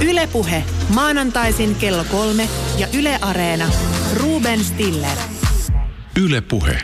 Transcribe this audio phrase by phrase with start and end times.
[0.00, 0.64] Ylepuhe
[0.94, 2.48] maanantaisin kello kolme
[2.78, 3.64] ja Yle Areena.
[4.16, 5.18] Ruben Stiller.
[6.22, 6.78] Ylepuhe.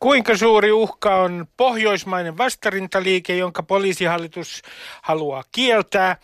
[0.00, 4.62] Kuinka suuri uhka on pohjoismainen vastarintaliike, jonka poliisihallitus
[5.02, 6.16] haluaa kieltää?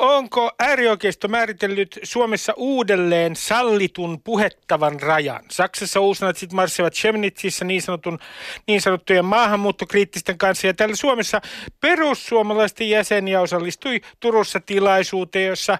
[0.00, 5.44] Onko äärioikeisto määritellyt Suomessa uudelleen sallitun puhettavan rajan?
[5.50, 8.18] Saksassa uusnatsit marssivat Chemnitsissä niin, sanotun,
[8.66, 11.40] niin sanottujen maahanmuuttokriittisten kanssa ja täällä Suomessa
[11.80, 15.78] perussuomalaisten jäseniä osallistui Turussa tilaisuuteen, jossa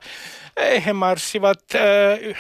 [0.87, 2.39] he marssivat äh,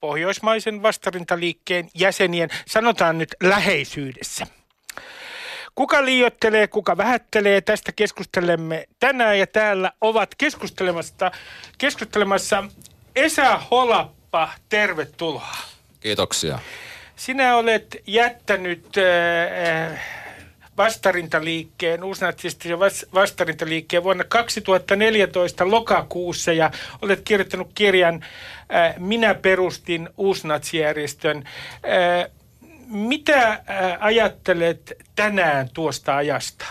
[0.00, 4.46] pohjoismaisen vastarintaliikkeen jäsenien, sanotaan nyt läheisyydessä.
[5.74, 11.30] Kuka liiottelee, kuka vähättelee, tästä keskustelemme tänään ja täällä ovat keskustelemassa,
[11.78, 12.64] keskustelemassa
[13.16, 15.56] Esa Holappa, tervetuloa.
[16.00, 16.58] Kiitoksia.
[17.16, 20.00] Sinä olet jättänyt äh,
[20.76, 22.78] vastarintaliikkeen, uusnatsistisen
[23.14, 26.70] vastarintaliikkeen vuonna 2014 lokakuussa ja
[27.02, 28.24] olet kirjoittanut kirjan
[28.74, 31.36] äh, Minä perustin uusnatsijärjestön.
[31.36, 32.30] Äh,
[32.92, 33.60] mitä äh,
[34.00, 36.64] ajattelet tänään tuosta ajasta,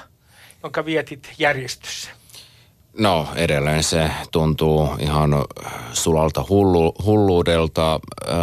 [0.64, 2.09] jonka vietit järjestössä?
[2.97, 5.31] No edelleen se tuntuu ihan
[5.94, 7.99] sulalta hullu, hulluudelta.
[8.27, 8.36] Öö,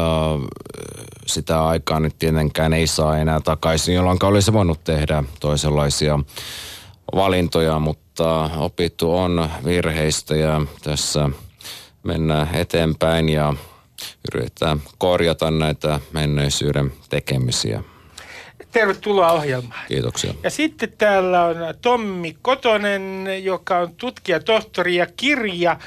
[1.27, 6.19] sitä aikaa nyt tietenkään ei saa enää takaisin, jolloin olisi voinut tehdä toisenlaisia
[7.15, 11.31] valintoja, mutta opittu on virheistä ja tässä
[12.03, 13.55] mennään eteenpäin ja
[14.35, 17.83] yritetään korjata näitä menneisyyden tekemisiä.
[18.73, 19.81] Tervetuloa ohjelmaan.
[19.89, 20.35] Kiitoksia.
[20.43, 25.79] Ja sitten täällä on Tommi Kotonen, joka on tutkija, tohtori ja kirja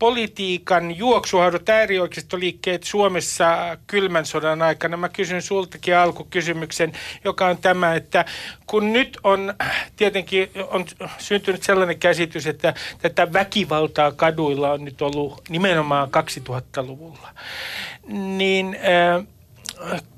[0.00, 4.96] politiikan juoksuhaudut äärioikeistoliikkeet Suomessa kylmän sodan aikana.
[4.96, 6.92] Mä kysyn sultakin alkukysymyksen,
[7.24, 8.24] joka on tämä, että
[8.66, 9.54] kun nyt on
[9.96, 10.84] tietenkin on
[11.18, 17.28] syntynyt sellainen käsitys, että tätä väkivaltaa kaduilla on nyt ollut nimenomaan 2000-luvulla,
[18.36, 19.26] niin äh,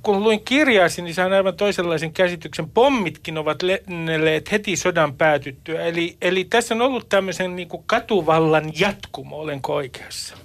[0.03, 2.70] kun luin kirjaasi, niin sain aivan toisenlaisen käsityksen.
[2.70, 5.82] Pommitkin ovat lennelleet heti sodan päätyttyä.
[5.82, 10.37] Eli, eli tässä on ollut tämmöisen niin kuin katuvallan jatkumo, olenko oikeassa?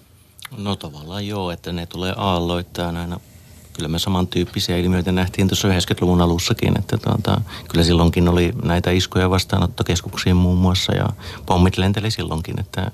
[0.57, 3.19] No tavallaan joo, että ne tulee aalloittain aina.
[3.73, 9.29] Kyllä me samantyyppisiä ilmiöitä nähtiin tuossa 90-luvun alussakin, että tuota, kyllä silloinkin oli näitä iskoja
[9.29, 11.09] vastaanottokeskuksiin muun muassa ja
[11.45, 12.91] pommit lenteli silloinkin, että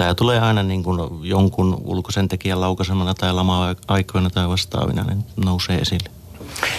[0.00, 5.78] tämä tulee aina niin kuin jonkun ulkoisen tekijän laukaisemana tai lama-aikoina tai vastaavina, niin nousee
[5.78, 6.10] esille.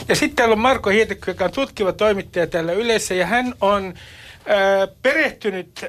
[0.08, 3.94] Ja sitten täällä on Marko Hietekky, joka on tutkiva toimittaja täällä yleensä, ja hän on
[5.02, 5.86] perehtynyt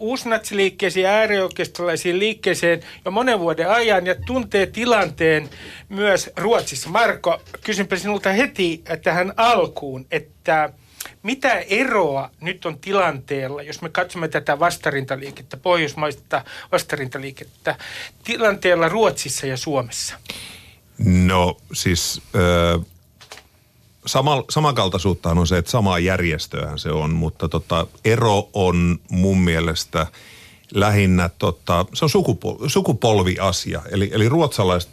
[0.00, 5.48] uusnatsiliikkeisiin ja äärioikeistolaisiin liikkeeseen jo monen vuoden ajan ja tuntee tilanteen
[5.88, 6.90] myös Ruotsissa.
[6.90, 10.70] Marko, kysynpä sinulta heti tähän alkuun, että–
[11.24, 17.76] mitä eroa nyt on tilanteella, jos me katsomme tätä vastarintaliikettä, pohjoismaista vastarintaliikettä,
[18.24, 20.14] tilanteella Ruotsissa ja Suomessa?
[20.98, 22.86] No siis äh,
[24.06, 30.06] sama, samankaltaisuuttahan on se, että samaa järjestöähän se on, mutta tota, ero on mun mielestä
[30.74, 33.82] lähinnä, tota, se on sukupol- sukupolviasia.
[33.90, 34.90] Eli, eli ruotsalaiset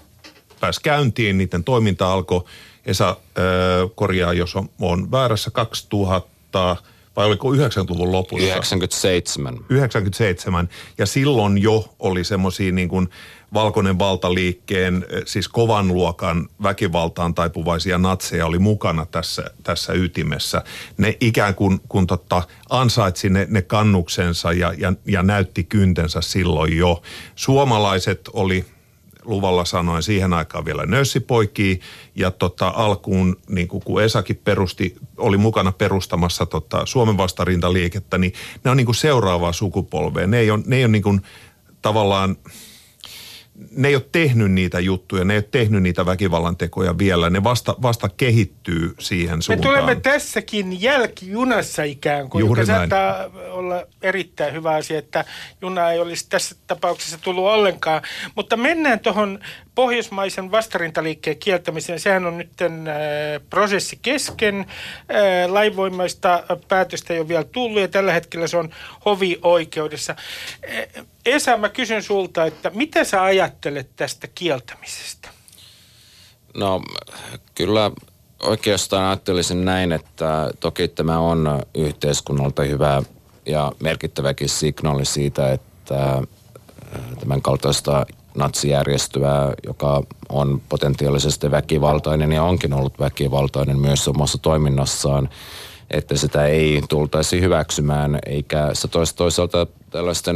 [0.60, 2.44] pääsi käyntiin, niiden toiminta alkoi
[2.86, 3.18] Esa
[3.96, 6.78] korjaa, jos on, on väärässä 2000
[7.16, 8.46] vai oliko 90-luvun lopussa?
[8.46, 9.60] 97.
[9.70, 10.70] 97.
[10.98, 13.10] Ja silloin jo oli semmoisia niin kuin
[13.54, 20.64] valkoinen valtaliikkeen, siis kovan luokan väkivaltaan taipuvaisia natseja oli mukana tässä, tässä ytimessä.
[20.98, 26.78] Ne ikään kuin kun totta, ansaitsi ne, ne kannuksensa ja, ja, ja näytti kyntensä silloin
[26.78, 27.02] jo.
[27.36, 28.66] Suomalaiset oli
[29.26, 31.76] luvalla sanoen siihen aikaan vielä nössipoikia
[32.16, 38.34] ja tota, alkuun, niin kuin kun Esakin perusti, oli mukana perustamassa tota, Suomen vastarintaliikettä, niin
[38.64, 40.28] ne on niin kuin seuraavaa sukupolvea.
[40.28, 41.22] Ne ei ole, ne ei ole niin kuin,
[41.82, 42.38] tavallaan
[43.72, 47.30] ne ei ole tehnyt niitä juttuja, ne ei ole tehnyt niitä väkivallan tekoja vielä.
[47.30, 49.74] Ne vasta, vasta kehittyy siihen suuntaan.
[49.74, 52.90] Me tulemme tässäkin jälkijunassa ikään kuin, Juuri joka näin.
[52.90, 55.26] saattaa olla erittäin hyvä asia, että
[55.62, 58.02] juna ei olisi tässä tapauksessa tullut ollenkaan.
[58.36, 59.40] Mutta mennään tuohon
[59.76, 62.00] pohjoismaisen vastarintaliikkeen kieltämiseen.
[62.00, 62.70] Sehän on nyt äh,
[63.50, 64.60] prosessi kesken.
[64.60, 68.70] Äh, lainvoimaista päätöstä ei ole vielä tullut ja tällä hetkellä se on
[69.06, 70.16] hovioikeudessa.
[70.18, 75.30] Äh, Esa, mä kysyn sulta, että mitä sä ajattelet tästä kieltämisestä?
[76.54, 76.82] No
[77.56, 77.92] kyllä
[78.44, 83.04] oikeastaan ajattelisin näin, että toki tämä on yhteiskunnalta hyvä
[83.46, 86.22] ja merkittäväkin signaali siitä, että
[87.20, 88.06] tämän kaltaista
[88.36, 95.30] natsijärjestöä, joka on potentiaalisesti väkivaltainen ja onkin ollut väkivaltainen myös omassa toiminnassaan,
[95.92, 100.36] että sitä ei tultaisi hyväksymään, eikä se toisaalta tällaisten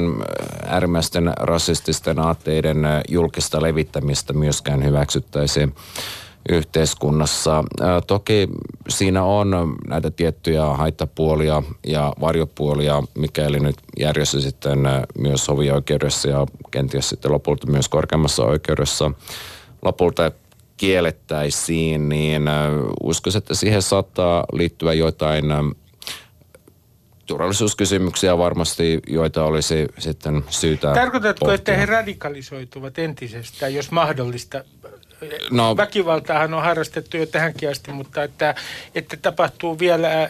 [0.67, 2.77] äärimmäisten rasististen aatteiden
[3.09, 5.69] julkista levittämistä myöskään hyväksyttäisi
[6.49, 7.63] yhteiskunnassa.
[8.07, 8.47] Toki
[8.89, 14.79] siinä on näitä tiettyjä haittapuolia ja varjopuolia, mikäli nyt järjestö sitten
[15.17, 19.11] myös hovioikeudessa ja kenties sitten lopulta myös korkeammassa oikeudessa
[19.81, 20.31] lopulta
[20.77, 22.43] kiellettäisiin, niin
[23.03, 25.45] uskoisin, että siihen saattaa liittyä jotain
[27.25, 31.55] turvallisuuskysymyksiä varmasti, joita olisi sitten syytä Tarkoitatko, pohtia.
[31.55, 34.63] että he radikalisoituvat entisestään, jos mahdollista?
[35.51, 38.55] No- Väkivaltaahan on harrastettu jo tähänkin asti, mutta että,
[38.95, 40.29] että tapahtuu vielä ää, ää,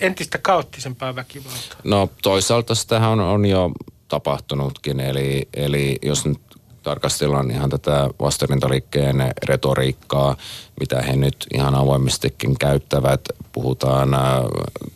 [0.00, 1.78] entistä kaoottisempaa väkivaltaa.
[1.84, 3.70] No toisaalta sitähän on, on jo
[4.08, 6.38] tapahtunutkin, eli, eli jos nyt
[6.82, 10.36] tarkastellaan ihan tätä vastarintaliikkeen retoriikkaa,
[10.80, 13.20] mitä he nyt ihan avoimestikin käyttävät.
[13.52, 14.08] Puhutaan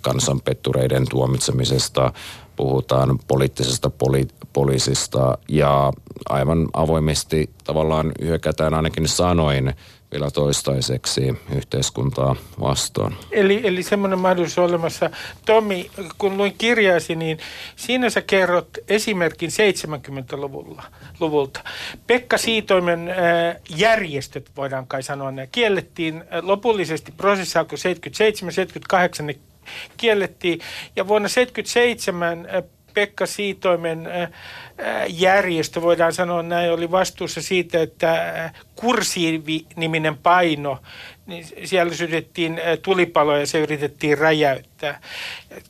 [0.00, 2.12] kansanpettureiden tuomitsemisesta,
[2.56, 5.92] puhutaan poliittisesta poli- poliisista ja
[6.28, 9.74] aivan avoimesti tavallaan hyökätään ainakin sanoin
[10.12, 13.16] vielä toistaiseksi yhteiskuntaa vastaan.
[13.30, 15.10] Eli, eli semmoinen mahdollisuus on olemassa.
[15.46, 17.38] Tommi, kun luin kirjaasi, niin
[17.76, 20.82] siinä sä kerrot esimerkin 70-luvulla.
[21.20, 21.60] Luvulta.
[22.06, 23.16] Pekka Siitoimen äh,
[23.76, 27.12] järjestöt, voidaan kai sanoa, ne kiellettiin lopullisesti.
[27.12, 27.78] Prosessi alkoi
[29.20, 29.34] 77-78, ne
[29.96, 30.60] kiellettiin.
[30.96, 32.62] Ja vuonna 77 äh,
[32.94, 34.30] Pekka Siitoimen äh, äh,
[35.08, 40.78] järjestö, voidaan sanoa näin, oli vastuussa siitä, että äh, kursiivi-niminen paino,
[41.26, 45.00] niin siellä sytyttiin tulipaloja ja se yritettiin räjäyttää.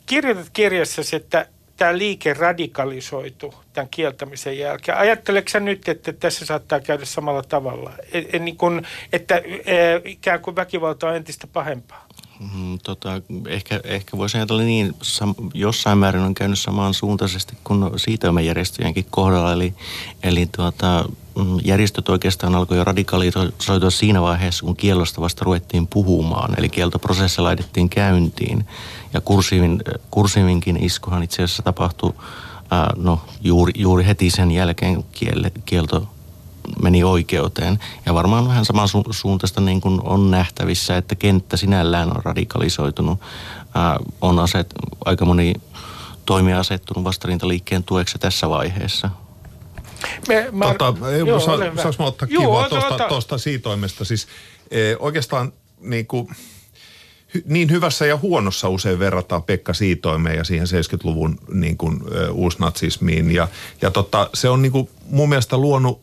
[0.07, 1.47] Kirjoitat kirjassasi, että
[1.77, 4.99] tämä liike radikalisoitu tämän kieltämisen jälkeen.
[4.99, 7.93] Ajatteleksä nyt, että tässä saattaa käydä samalla tavalla?
[8.13, 8.83] E, e, niin kun,
[9.13, 12.07] että e, ikään kuin väkivalta on entistä pahempaa?
[12.43, 17.85] Mm, tota, ehkä, ehkä voisi ajatella niin, sam, jossain määrin on käynyt samansuuntaisesti kuin
[18.45, 19.53] järjestöjenkin kohdalla.
[19.53, 19.75] Eli,
[20.23, 21.05] eli tuota,
[21.39, 26.55] mm, järjestöt oikeastaan alkoi jo radikalisoitua siinä vaiheessa, kun kiellosta vasta ruvettiin puhumaan.
[26.59, 28.67] Eli kieltoprosessi laitettiin käyntiin.
[29.13, 32.13] Ja kursiivin, kursiivinkin iskuhan itse asiassa tapahtui
[32.97, 36.09] no, juuri, juuri heti sen jälkeen kielle, kielto
[36.83, 37.79] meni oikeuteen.
[38.07, 43.21] Ja varmaan vähän samansuuntaista niin kuin on nähtävissä, että kenttä sinällään on radikalisoitunut.
[43.75, 44.75] Ää, on aset,
[45.05, 45.55] aika moni
[46.27, 49.11] toimija asettunut vastarintaliikkeen tueksi tässä vaiheessa.
[50.29, 54.05] Me, mä, tota, joo, sa, saanko mä ottaa kivaa tuosta, tuosta siitoimesta?
[54.05, 54.29] Siis
[54.71, 56.29] e, oikeastaan niin kuin,
[57.45, 63.31] niin hyvässä ja huonossa usein verrataan Pekka Siitoimeen ja siihen 70-luvun niin kuin, e, uusnatsismiin.
[63.31, 63.49] Ja,
[63.83, 66.01] ja tota, se on niin kuin, mun mielestä luonut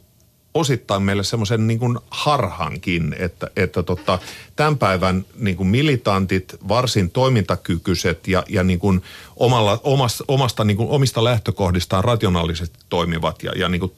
[0.54, 4.20] osittain meille semmoisen niin kuin harhankin, että, että tota,
[4.56, 9.02] tämän päivän niin kuin militantit, varsin toimintakykyiset ja, ja niin kuin
[9.36, 13.92] omalla, omasta, omasta, niin kuin omista lähtökohdistaan rationaalisesti toimivat ja, ja niin kuin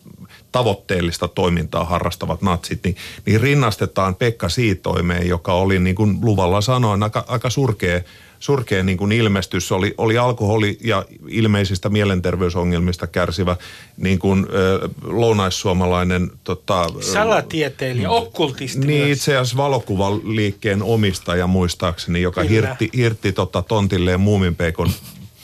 [0.51, 2.95] tavoitteellista toimintaa harrastavat natsit, niin,
[3.25, 8.01] niin rinnastetaan Pekka Siitoimeen, joka oli niin kuin luvalla sanoen aika, aika surkea
[8.41, 9.71] surkea niin kuin ilmestys.
[9.71, 13.55] Oli, oli alkoholi ja ilmeisistä mielenterveysongelmista kärsivä
[13.97, 16.31] niin kuin, äh, lounaissuomalainen...
[16.43, 22.51] Tota, Salatieteilijä, äh, okkultisti Niin, itse asiassa valokuvaliikkeen omistaja muistaakseni, joka Kyllä.
[22.51, 24.89] hirtti, hirtti tota, tontilleen muuminpeikon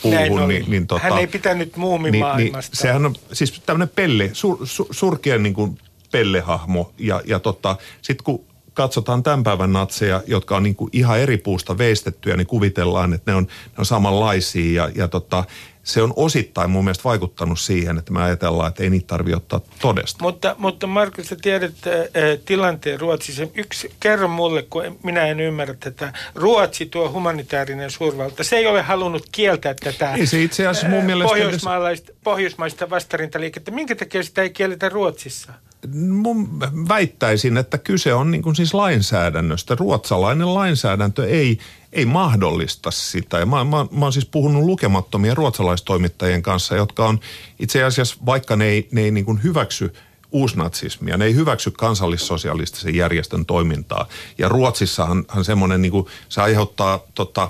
[0.01, 0.47] puuhun.
[0.47, 2.37] Niin, niin, tota, Hän ei pitänyt muumimaailmasta.
[2.43, 5.77] Niin, niin, sehän on siis tämmöinen pelle, sur, sur, surkea niin kuin
[6.11, 6.93] pellehahmo.
[6.97, 11.37] Ja, ja tota, sitten kun katsotaan tämän päivän natseja, jotka on niin kuin ihan eri
[11.37, 15.43] puusta veistettyjä, niin kuvitellaan, että ne on, ne on samanlaisia ja, ja tota,
[15.87, 19.61] se on osittain mun mielestä vaikuttanut siihen, että me ajatellaan, että ei niitä tarvitse ottaa
[19.81, 20.23] todesta.
[20.23, 22.03] Mutta, mutta Markus, sä tiedät äh,
[22.45, 23.47] tilanteen Ruotsissa.
[23.55, 26.13] Yksi, kerro mulle, kun minä en ymmärrä tätä.
[26.35, 31.05] Ruotsi, tuo humanitaarinen suurvalta, se ei ole halunnut kieltää tätä ei se itse asiassa mun
[31.05, 33.71] mielestä pohjoismaista, pohjoismaista vastarintaliikettä.
[33.71, 35.53] Minkä takia sitä ei kielletä Ruotsissa?
[35.93, 39.75] Mun väittäisin, että kyse on niin kuin siis lainsäädännöstä.
[39.75, 41.59] Ruotsalainen lainsäädäntö ei,
[41.93, 43.39] ei mahdollista sitä.
[43.39, 47.19] Ja mä, mä, mä oon siis puhunut lukemattomien ruotsalaistoimittajien kanssa, jotka on
[47.59, 49.93] itse asiassa, vaikka ne ei, ne ei niin kuin hyväksy
[50.31, 54.07] uusnatsismia, ne ei hyväksy kansallissosialistisen järjestön toimintaa.
[54.37, 57.49] Ja Ruotsissahan semmoinen, niin kuin, se aiheuttaa tota,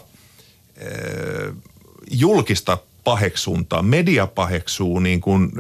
[2.12, 2.77] julkista
[3.08, 3.82] paheksuntaa.
[3.82, 5.52] Media paheksuu, niin kuin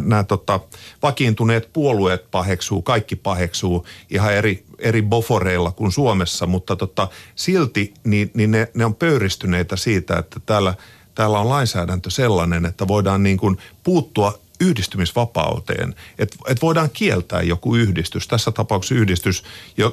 [0.00, 0.60] nämä tota,
[1.02, 8.30] vakiintuneet puolueet paheksuu, kaikki paheksuu ihan eri, eri boforeilla kuin Suomessa, mutta tota, silti niin,
[8.34, 10.74] niin ne, ne on pöyristyneitä siitä, että täällä,
[11.14, 17.76] täällä on lainsäädäntö sellainen, että voidaan niin kuin puuttua yhdistymisvapauteen, että et voidaan kieltää joku
[17.76, 19.44] yhdistys, tässä tapauksessa yhdistys,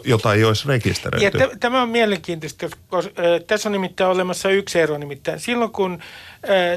[0.04, 1.38] jota ei olisi rekisteröity.
[1.38, 5.40] Ja t- tämä on mielenkiintoista, koska äh, tässä on nimittäin olemassa yksi ero nimittäin.
[5.40, 6.00] Silloin kun äh,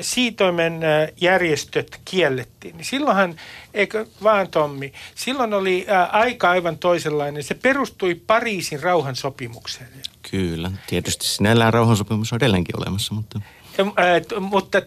[0.00, 3.34] siitoimen äh, järjestöt kiellettiin, niin silloinhan,
[3.74, 7.42] eikö vaan Tommi, silloin oli äh, aika aivan toisenlainen.
[7.42, 9.88] Se perustui Pariisin rauhansopimukseen.
[10.30, 13.40] Kyllä, tietysti sinällään rauhansopimus on edelleenkin olemassa, mutta...
[13.80, 14.78] Äh, mutta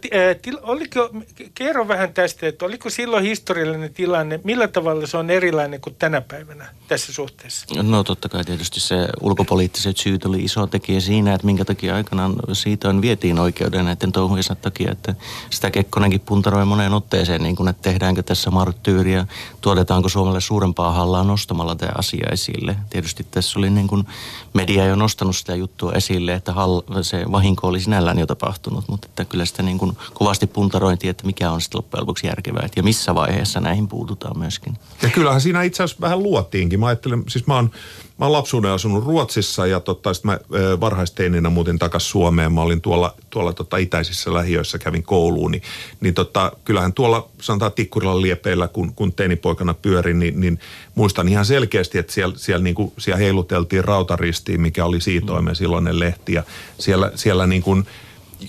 [0.62, 1.10] oliko,
[1.56, 6.22] kerro vähän tästä, että oliko silloin historiallinen tilanne, millä tavalla se on erilainen kuin tänä
[6.22, 7.66] päivänä tässä suhteessa?
[7.84, 12.36] No totta kai tietysti se ulkopoliittiset syyt oli iso tekijä siinä, että minkä takia aikanaan
[12.54, 15.16] siitä on vietiin oikeuden näiden touhujensa takia, että
[15.50, 19.28] sitä Kekkonenkin puntaroi moneen otteeseen, niin kuin, että tehdäänkö tässä marttyyriä,
[19.62, 22.76] tuodetaanko Suomelle suurempaa hallaa nostamalla tämä asia esille.
[22.90, 24.08] Tietysti tässä oli niin kuin
[24.54, 28.88] media jo nostanut sitä juttua esille, että hall, se vahinko oli sinällään jo tapahtunut tapahtunut,
[28.88, 32.66] mutta että kyllä sitä niin kuin kovasti puntarointi, että mikä on sitten loppujen lopuksi järkevää
[32.66, 34.78] että ja missä vaiheessa näihin puututaan myöskin.
[35.02, 36.80] Ja kyllähän siinä itse asiassa vähän luotiinkin.
[36.80, 37.72] Mä ajattelen, siis mä oon,
[38.18, 40.40] mä oon lapsuuden asunut Ruotsissa ja totta, sitten mä
[40.80, 42.52] varhaisteininä muutin takaisin Suomeen.
[42.52, 45.64] Mä olin tuolla, tuolla tota itäisissä lähiöissä, kävin kouluun, niin,
[46.02, 50.60] niin tota, kyllähän tuolla sanotaan Tikkurilan liepeillä, kun, kun teinipoikana pyörin, niin, niin
[50.96, 56.00] muistan ihan selkeästi, että siellä, siellä, niin kuin, siellä heiluteltiin rautaristiin, mikä oli siitoimen silloinen
[56.00, 56.44] lehti ja
[56.80, 57.86] siellä, siellä niin kuin,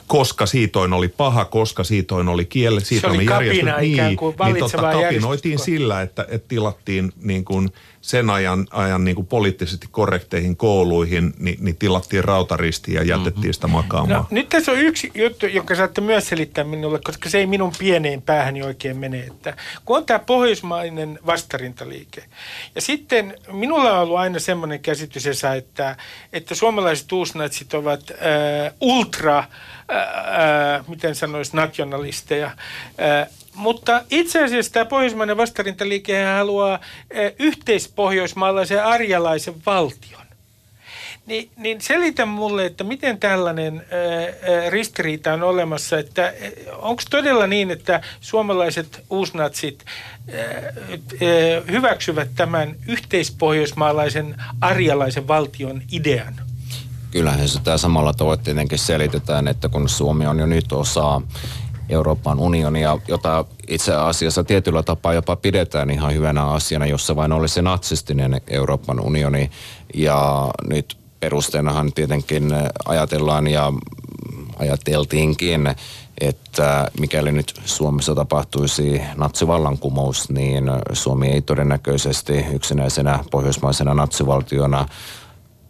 [0.06, 4.36] koska siitoin oli paha, koska siitoin oli kielle, siitoin se oli kapina niin, ikään kuin
[4.44, 7.70] niin totta, kapinoitiin sillä, että, että tilattiin niin kuin
[8.00, 13.66] sen ajan, ajan niin kuin poliittisesti korrekteihin kouluihin, niin, niin tilattiin rautaristi ja jätettiin sitä
[13.66, 14.20] makaamaan.
[14.20, 17.72] No, nyt tässä on yksi juttu, jonka saatte myös selittää minulle, koska se ei minun
[17.78, 19.20] pieneen päähäni oikein mene.
[19.20, 22.24] Että kun on tämä pohjoismainen vastarintaliike,
[22.74, 25.96] ja sitten minulla on ollut aina semmoinen käsitys, että,
[26.32, 29.44] että suomalaiset uusnatsit ovat äh, ultra
[29.88, 32.50] ää, miten sanoisi, nationalisteja.
[32.98, 40.20] Ää, mutta itse asiassa tämä pohjoismainen vastarintaliike haluaa ää, yhteispohjoismaalaisen arjalaisen valtion.
[41.26, 46.34] Ni, niin selitä mulle, että miten tällainen ää, ristiriita on olemassa, että
[46.78, 49.84] onko todella niin, että suomalaiset uusnatsit
[51.70, 56.34] hyväksyvät tämän yhteispohjoismaalaisen arjalaisen valtion idean?
[57.10, 61.22] kyllähän sitä samalla tavoin tietenkin selitetään, että kun Suomi on jo nyt osa
[61.90, 67.62] Euroopan unionia, jota itse asiassa tietyllä tapaa jopa pidetään ihan hyvänä asiana, jossa vain olisi
[67.62, 69.50] natsistinen Euroopan unioni.
[69.94, 72.50] Ja nyt perusteenahan tietenkin
[72.84, 73.72] ajatellaan ja
[74.58, 75.74] ajateltiinkin,
[76.20, 84.86] että mikäli nyt Suomessa tapahtuisi natsivallankumous, niin Suomi ei todennäköisesti yksinäisenä pohjoismaisena natsivaltiona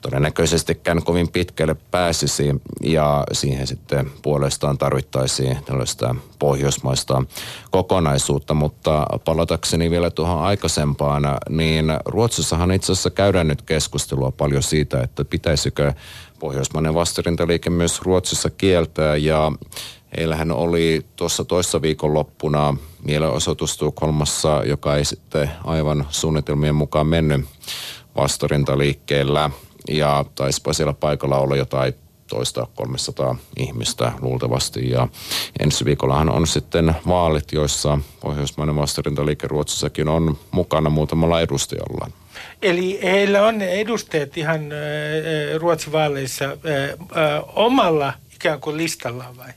[0.01, 7.23] todennäköisestikään kovin pitkälle pääsisi ja siihen sitten puolestaan tarvittaisiin tällaista pohjoismaista
[7.71, 15.03] kokonaisuutta, mutta palatakseni vielä tuohon aikaisempaan, niin Ruotsissahan itse asiassa käydään nyt keskustelua paljon siitä,
[15.03, 15.93] että pitäisikö
[16.39, 19.17] pohjoismainen vastarintaliike myös Ruotsissa kieltää.
[19.17, 19.53] Ja
[20.17, 27.45] Heillähän oli tuossa toissa loppuna mielenosoitus Tukholmassa, joka ei sitten aivan suunnitelmien mukaan mennyt
[28.17, 29.51] vastarintaliikkeellä
[29.91, 31.95] ja taisipa siellä paikalla olla jotain
[32.27, 34.91] toista 300 ihmistä luultavasti.
[34.91, 35.09] Ja
[35.61, 42.11] ensi viikollahan on sitten vaalit, joissa Pohjoismainen vastarintaliike Ruotsissakin on mukana muutamalla edustajalla.
[42.63, 44.61] Eli heillä on edustajat ihan
[45.59, 46.57] Ruotsin vaaleissa
[47.55, 49.49] omalla ikään kuin listallaan vai?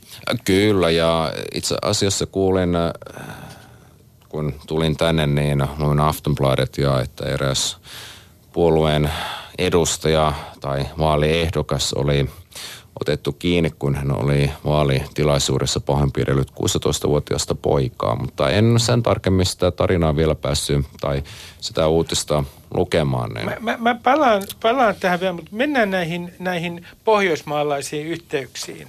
[0.44, 2.70] Kyllä ja itse asiassa kuulin,
[4.28, 7.78] kun tulin tänne, niin luin Aftonbladet ja että eräs
[8.52, 9.10] puolueen
[9.58, 12.28] edustaja tai vaaliehdokas oli
[13.00, 18.16] otettu kiinni, kun hän oli vaalitilaisuudessa pahoinpidellyt 16-vuotiaasta poikaa.
[18.16, 21.22] Mutta en sen tarkemmin sitä tarinaa vielä päässyt tai
[21.60, 22.44] sitä uutista
[22.74, 23.30] lukemaan.
[23.30, 23.46] Niin.
[23.46, 28.88] Mä, mä, mä palaan, palaan tähän vielä, mutta mennään näihin, näihin pohjoismaalaisiin yhteyksiin.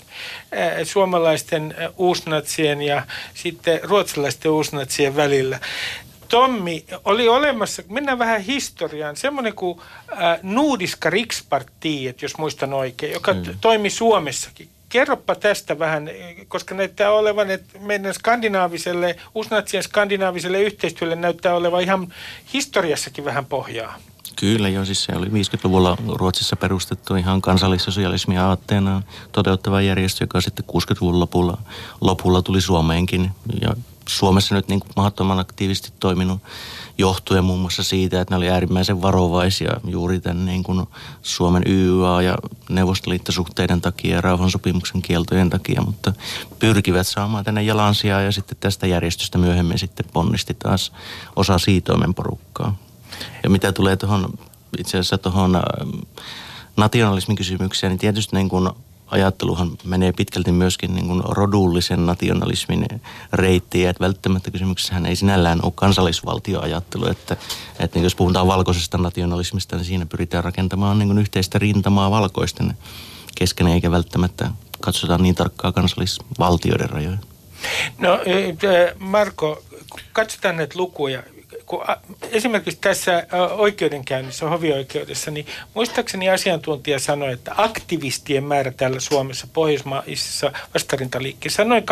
[0.84, 3.04] suomalaisten uusnatsien ja
[3.34, 5.60] sitten ruotsalaisten uusnatsien välillä.
[6.30, 13.34] Tommi, oli olemassa, mennään vähän historiaan, semmoinen kuin äh, Nuudiska Rikspartiet, jos muistan oikein, joka
[13.34, 13.44] mm.
[13.62, 14.70] toimi Suomessakin.
[14.90, 16.10] Kerropa tästä vähän,
[16.48, 22.14] koska näyttää olevan, että meidän skandinaaviselle, uusnatsien skandinaaviselle yhteistyölle näyttää olevan ihan
[22.54, 24.00] historiassakin vähän pohjaa.
[24.36, 29.02] Kyllä joo, siis se oli 50-luvulla Ruotsissa perustettu ihan kansallissosialismia aatteena
[29.32, 31.58] toteuttava järjestö, joka sitten 60-luvun lopulla,
[32.02, 33.76] lopulla tuli Suomeenkin ja
[34.10, 36.42] Suomessa nyt niin mahdottoman aktiivisesti toiminut
[36.98, 40.88] johtuen muun muassa siitä, että ne oli äärimmäisen varovaisia juuri tämän niin kuin
[41.22, 42.38] Suomen YYA ja
[42.70, 46.14] neuvostoliittosuhteiden takia ja rauhansopimuksen kieltojen takia, mutta
[46.60, 50.92] pyrkivät saamaan tänne jalansia ja sitten tästä järjestöstä myöhemmin sitten ponnisti taas
[51.36, 52.76] osa siitoimen porukkaa.
[53.44, 54.34] Ja mitä tulee tuohon
[54.78, 55.62] itse asiassa tuohon
[56.78, 58.70] nationalismin kysymykseen, niin tietysti niin kuin
[59.08, 62.88] ajatteluhan menee pitkälti myöskin niin kuin rodullisen nationalismin
[63.34, 67.38] reittiin, että välttämättä kysymyksessähän ei sinällään ole kansallisvaltioajattelu, että,
[67.80, 72.74] että jos puhutaan valkoisesta nationalismista, niin siinä pyritään rakentamaan niin kuin yhteistä rintamaa valkoisten
[73.36, 77.18] kesken, eikä välttämättä katsota niin tarkkaa kansallisvaltioiden rajoja.
[77.98, 78.20] No
[79.00, 79.64] Marko,
[80.14, 81.24] katsotaan näitä lukuja
[81.66, 81.86] kun
[82.32, 91.62] esimerkiksi tässä oikeudenkäynnissä, hovioikeudessa, niin muistaakseni asiantuntija sanoi, että aktivistien määrä täällä Suomessa pohjoismaisessa vastarintaliikkeessä
[91.62, 91.86] on noin 80-85.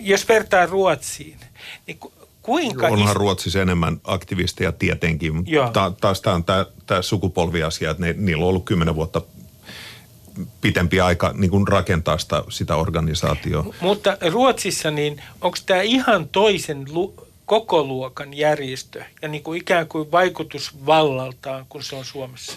[0.00, 1.38] Jos vertaa Ruotsiin,
[1.86, 1.98] niin
[2.42, 2.88] kuinka...
[2.88, 5.44] Onhan Ruotsissa enemmän aktivisteja tietenkin.
[5.72, 6.44] Ta- taas tämä on
[6.86, 9.22] tämä sukupolviasia, että ne, niillä on ollut kymmenen vuotta
[10.60, 13.74] pitempi aika niin kuin rakentaa sitä, sitä organisaatioa.
[13.80, 19.88] Mutta Ruotsissa, niin onko tämä ihan toisen lu- koko luokan järjestö ja niin kuin ikään
[19.88, 22.52] kuin vaikutusvallaltaan, kun se on Suomessa?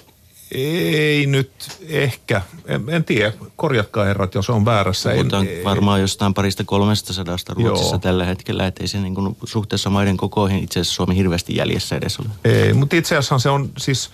[0.52, 1.52] Ei nyt
[1.88, 2.42] ehkä.
[2.66, 3.34] En, en tiedä.
[3.56, 5.12] Korjatkaa herrat, jos on väärässä.
[5.12, 8.00] Puhutaan en, varmaan jostain parista kolmesta sadasta Ruotsissa joo.
[8.00, 11.96] tällä hetkellä, että ei se niin kuin suhteessa maiden kokoihin itse asiassa Suomi hirveästi jäljessä
[11.96, 12.28] edes ole.
[12.44, 14.10] Ei, mutta itse asiassa se on siis,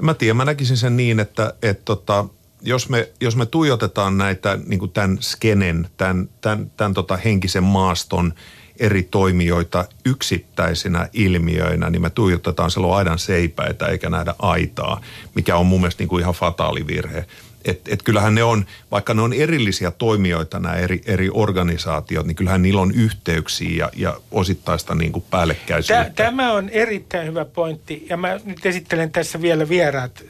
[0.00, 2.24] mä tiedän, mä näkisin sen niin, että et tota,
[2.66, 7.64] jos me, jos me tuijotetaan näitä niin kuin tämän skenen, tämän, tämän, tämän tota henkisen
[7.64, 8.34] maaston
[8.78, 15.00] eri toimijoita yksittäisinä ilmiöinä, niin me tuijotetaan silloin aidan seipäitä eikä nähdä aitaa,
[15.34, 17.26] mikä on mun mielestä niin kuin ihan fataali virhe
[17.66, 22.36] et, et kyllähän ne on, vaikka ne on erillisiä toimijoita nämä eri, eri organisaatiot, niin
[22.36, 26.12] kyllähän niillä on yhteyksiä ja, ja osittaista niin kuin päällekkäisyyttä.
[26.16, 30.24] Tämä on erittäin hyvä pointti ja mä nyt esittelen tässä vielä vieraat,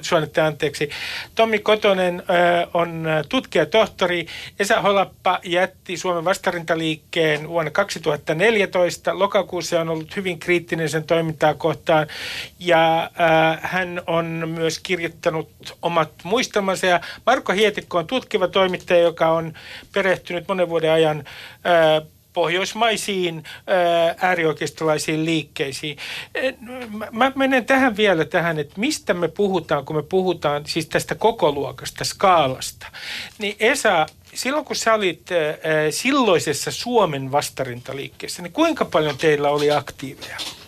[0.00, 0.90] suonette anteeksi.
[1.34, 4.26] Tommi Kotonen äh, on tutkija tohtori.
[4.58, 9.18] Esa Holappa jätti Suomen vastarintaliikkeen vuonna 2014.
[9.18, 12.06] Lokakuussa on ollut hyvin kriittinen sen toimintaa kohtaan
[12.58, 15.50] ja äh, hän on myös kirjoittanut
[15.82, 16.86] omat muistelmat ohjelmansa.
[16.86, 19.54] Ja Marko Hietikko on tutkiva toimittaja, joka on
[19.92, 21.24] perehtynyt monen vuoden ajan
[22.32, 25.96] pohjoismaisiin ää, äärioikeistolaisiin liikkeisiin.
[27.10, 31.52] Mä menen tähän vielä tähän, että mistä me puhutaan, kun me puhutaan siis tästä koko
[31.52, 32.86] luokasta, skaalasta.
[33.38, 35.28] Niin Esa, silloin kun sä olit
[35.90, 40.59] silloisessa Suomen vastarintaliikkeessä, niin kuinka paljon teillä oli aktiiveja?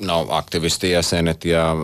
[0.00, 1.76] No aktivistijäsenet ja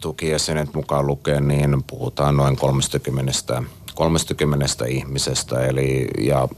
[0.00, 3.62] tukijäsenet mukaan lukien, niin puhutaan noin 30,
[3.94, 5.66] 30 ihmisestä.
[5.66, 6.48] Eli, ja,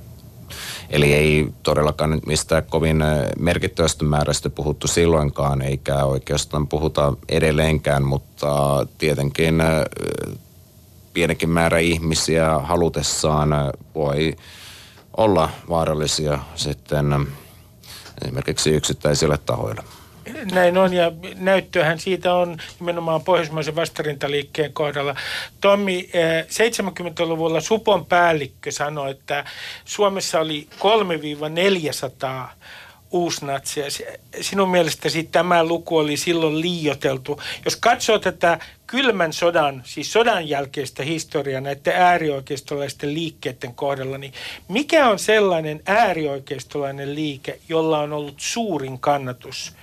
[0.90, 3.04] eli ei todellakaan mistään kovin
[3.38, 9.62] merkittävästä määrästä puhuttu silloinkaan, eikä oikeastaan puhuta edelleenkään, mutta tietenkin
[11.12, 13.50] pienikin määrä ihmisiä halutessaan
[13.94, 14.36] voi
[15.16, 17.26] olla vaarallisia sitten
[18.22, 19.99] esimerkiksi yksittäisille tahoille.
[20.52, 25.14] Näin on ja näyttöhän siitä on nimenomaan pohjoismaisen vastarintaliikkeen kohdalla.
[25.60, 26.10] Tommi,
[26.46, 29.44] 70-luvulla eh, Supon päällikkö sanoi, että
[29.84, 30.66] Suomessa oli
[32.44, 32.48] 3-400
[33.10, 33.84] uusnatsia.
[34.40, 37.42] Sinun mielestäsi tämä luku oli silloin liioteltu.
[37.64, 44.32] Jos katsoo tätä kylmän sodan, siis sodan jälkeistä historiaa näiden äärioikeistolaisten liikkeiden kohdalla, niin
[44.68, 49.72] mikä on sellainen äärioikeistolainen liike, jolla on ollut suurin kannatus–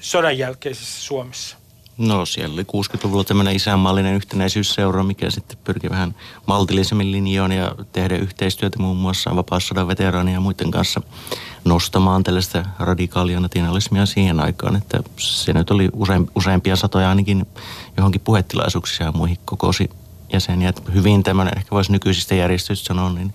[0.00, 1.56] sodan jälkeisessä Suomessa?
[1.98, 6.14] No siellä oli 60-luvulla tämmöinen isänmaallinen yhtenäisyysseura, mikä sitten pyrki vähän
[6.46, 11.00] maltillisemmin linjoon ja tehdä yhteistyötä muun muassa vapaassodan veteraania ja muiden kanssa
[11.64, 17.46] nostamaan tällaista radikaalia nationalismia siihen aikaan, että se nyt oli usein, useampia satoja ainakin
[17.96, 19.90] johonkin puhetilaisuuksia ja muihin kokosi
[20.32, 20.68] jäseniä.
[20.68, 23.34] Että hyvin tämmöinen, ehkä voisi nykyisistä järjestöistä sanoa, niin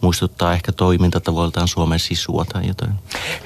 [0.00, 2.92] muistuttaa ehkä toimintatavoiltaan Suomen sisua tai jotain.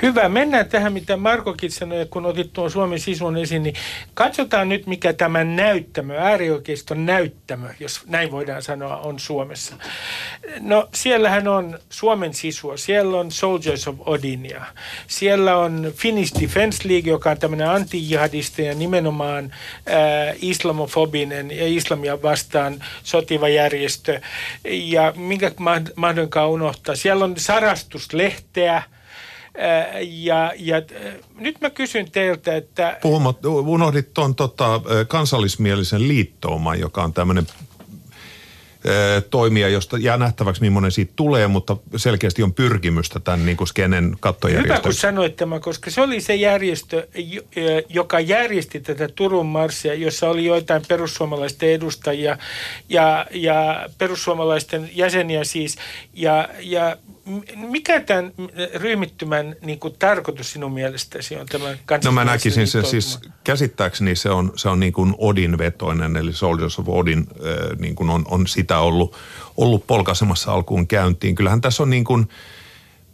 [0.02, 3.74] Hyvä, mennään tähän, mitä Markokin sanoi, kun otit tuon Suomen sisun esiin, niin
[4.14, 9.74] katsotaan nyt, mikä tämä näyttämö, äärioikeiston näyttämö, jos näin voidaan sanoa, on Suomessa.
[10.60, 14.64] No, siellähän on Suomen sisua, siellä on Soldiers of Odinia,
[15.06, 22.22] siellä on Finnish Defense League, joka on tämmöinen anti ja nimenomaan äh, islamofobinen ja islamia
[22.22, 24.20] vastaan sotiva järjestö,
[24.64, 25.52] ja minkä
[25.96, 26.96] mahdollinen koskaan unohtaa.
[26.96, 28.82] Siellä on sarastuslehteä,
[30.00, 30.82] ja, ja
[31.38, 32.98] nyt mä kysyn teiltä, että...
[33.02, 37.46] Puhumat, unohdit tuon tota, kansallismielisen liittouman, joka on tämmöinen
[39.30, 44.16] toimia, josta jää nähtäväksi, millainen siitä tulee, mutta selkeästi on pyrkimystä tämän niin kuin skenen
[44.20, 44.74] kattojärjestössä.
[44.74, 47.08] Hyvä, kun sanoit tämä, koska se oli se järjestö,
[47.88, 52.38] joka järjesti tätä Turun marssia, jossa oli joitain perussuomalaisten edustajia
[52.88, 55.76] ja, ja perussuomalaisten jäseniä siis.
[56.14, 56.96] Ja, ja
[57.56, 58.32] mikä tämän
[58.74, 63.18] ryhmittymän niin kuin, tarkoitus sinun mielestäsi on tämän No mä näkisin se siis,
[63.50, 67.26] käsittääkseni se on, se on niin kuin Odin vetoinen, eli Soldiers of Odin
[67.78, 69.16] niin kuin on, on sitä ollut,
[69.56, 71.34] ollut polkaisemassa alkuun käyntiin.
[71.34, 72.28] Kyllähän tässä on niin kuin,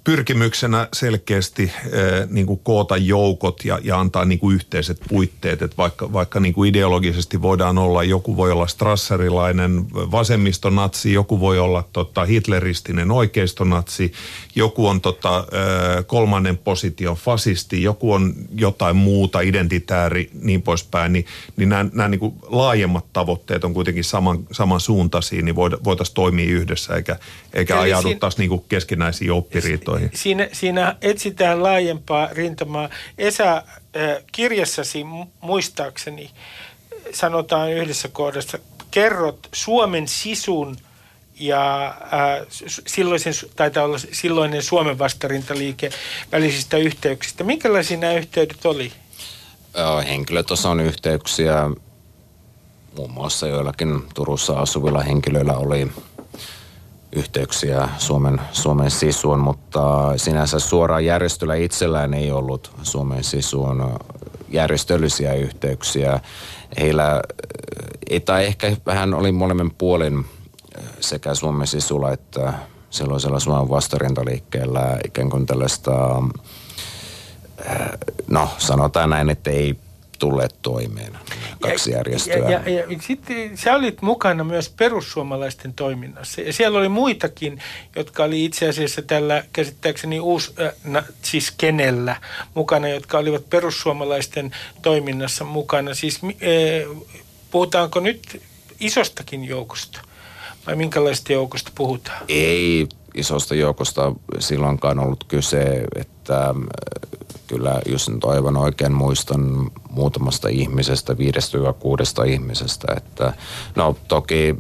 [0.07, 5.77] pyrkimyksenä selkeästi äh, niin kuin koota joukot ja, ja antaa niin kuin yhteiset puitteet, että
[5.77, 11.89] vaikka, vaikka niin kuin ideologisesti voidaan olla, joku voi olla strasserilainen vasemmistonatsi, joku voi olla
[11.93, 14.13] tota, hitleristinen oikeistonatsi,
[14.55, 21.27] joku on tota, äh, kolmannen position fasisti, joku on jotain muuta, identitääri, niin poispäin, niin,
[21.57, 26.95] niin nämä, nämä niin kuin laajemmat tavoitteet on kuitenkin saman, samansuuntaisia, niin voitaisiin toimia yhdessä
[26.95, 27.17] eikä,
[27.55, 30.11] eikä ajauduttaisi niin keskinäisiin oppiriitoihin asioihin.
[30.15, 32.89] Siinä, siinä etsitään laajempaa rintamaa.
[33.19, 33.63] Esa, äh,
[34.33, 35.05] kirjassasi
[35.41, 36.31] muistaakseni
[37.13, 38.59] sanotaan yhdessä kohdassa,
[38.91, 40.77] kerrot Suomen sisun
[41.41, 42.47] ja äh,
[42.87, 45.91] silloisen, taitaa olla silloinen Suomen vastarintaliike
[46.33, 47.45] välisistä yhteyksistä.
[47.45, 48.93] Minkälaisia nämä yhteydet oli?
[50.09, 51.71] Henkilötason yhteyksiä
[52.97, 55.89] muun muassa joillakin Turussa asuvilla henkilöillä oli
[57.17, 63.99] yhteyksiä Suomen, Suomen sisuun, mutta sinänsä suoraan järjestöllä itsellään ei ollut Suomen sisuun
[64.49, 66.21] järjestöllisiä yhteyksiä.
[66.81, 67.23] Heillä,
[68.25, 70.25] tai ehkä vähän oli molemmin puolin
[71.01, 72.53] sekä Suomen sisulla että
[72.91, 76.23] silloisella Suomen vastarintaliikkeellä ikään kuin tällaista,
[78.31, 79.77] no sanotaan näin, että ei
[80.19, 81.19] tulleet toimeen,
[81.61, 82.37] kaksi järjestöä.
[82.37, 86.41] Ja, ja, ja, ja sitten sä olit mukana myös perussuomalaisten toiminnassa.
[86.41, 87.63] Ja siellä oli muitakin,
[87.97, 90.55] jotka oli itse asiassa tällä käsittääkseni uusi,
[90.97, 92.17] äh, siis kenellä
[92.55, 94.51] mukana, jotka olivat perussuomalaisten
[94.83, 95.95] toiminnassa mukana.
[95.95, 97.03] Siis äh,
[97.51, 98.43] puhutaanko nyt
[98.81, 100.01] isostakin joukosta?
[100.67, 102.23] Vai minkälaista joukosta puhutaan?
[102.29, 106.55] Ei isosta joukosta silloinkaan ollut kyse, että
[107.47, 112.87] kyllä, jos nyt aivan oikein muistan, muutamasta ihmisestä, viidestä ja kuudesta ihmisestä.
[112.97, 113.33] Että,
[113.75, 114.57] no toki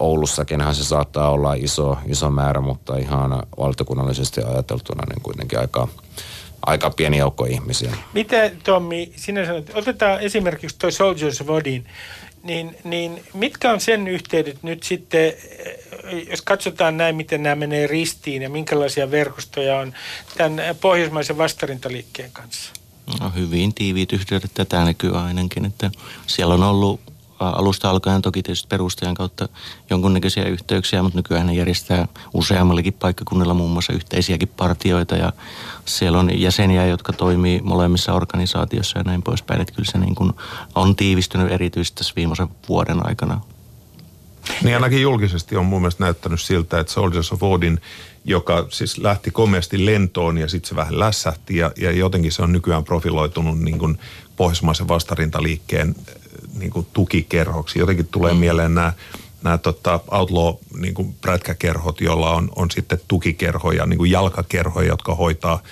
[0.00, 5.88] Oulussakinhan se saattaa olla iso, iso määrä, mutta ihan valtakunnallisesti ajateltuna niin kuitenkin aika,
[6.66, 7.96] aika pieni joukko ihmisiä.
[8.12, 11.86] Mitä Tommi, sinä sanoit, otetaan esimerkiksi tuo Soldiers of Odin,
[12.42, 15.32] niin, niin mitkä on sen yhteydet nyt sitten,
[16.30, 19.94] jos katsotaan näin, miten nämä menee ristiin ja minkälaisia verkostoja on
[20.36, 22.72] tämän pohjoismaisen vastarintaliikkeen kanssa?
[23.20, 25.90] No, hyvin tiiviit yhteydet tätä näkyy ainakin, että
[26.26, 27.00] siellä on ollut
[27.40, 29.48] alusta alkaen toki tietysti perustajan kautta
[29.90, 35.32] jonkunnäköisiä yhteyksiä, mutta nykyään ne järjestää useammallakin paikkakunnilla muun muassa yhteisiäkin partioita ja
[35.84, 39.60] siellä on jäseniä, jotka toimii molemmissa organisaatioissa ja näin poispäin.
[39.60, 40.32] Että kyllä se niin kuin
[40.74, 43.40] on tiivistynyt erityisesti tässä viimeisen vuoden aikana.
[44.62, 47.80] Niin ainakin julkisesti on mun mielestä näyttänyt siltä, että Soldiers of Odin,
[48.24, 52.52] joka siis lähti komeasti lentoon ja sitten se vähän lässähti ja, ja jotenkin se on
[52.52, 53.98] nykyään profiloitunut niin kuin
[54.36, 55.94] pohjoismaisen vastarintaliikkeen
[56.58, 57.78] niin kuin tukikerhoksi.
[57.78, 58.40] Jotenkin tulee mm.
[58.40, 58.92] mieleen nämä
[59.42, 65.14] nämä tota, outlaw niin kuin prätkäkerhot, joilla on, on sitten tukikerhoja, niin kuin jalkakerhoja, jotka
[65.14, 65.62] hoitaa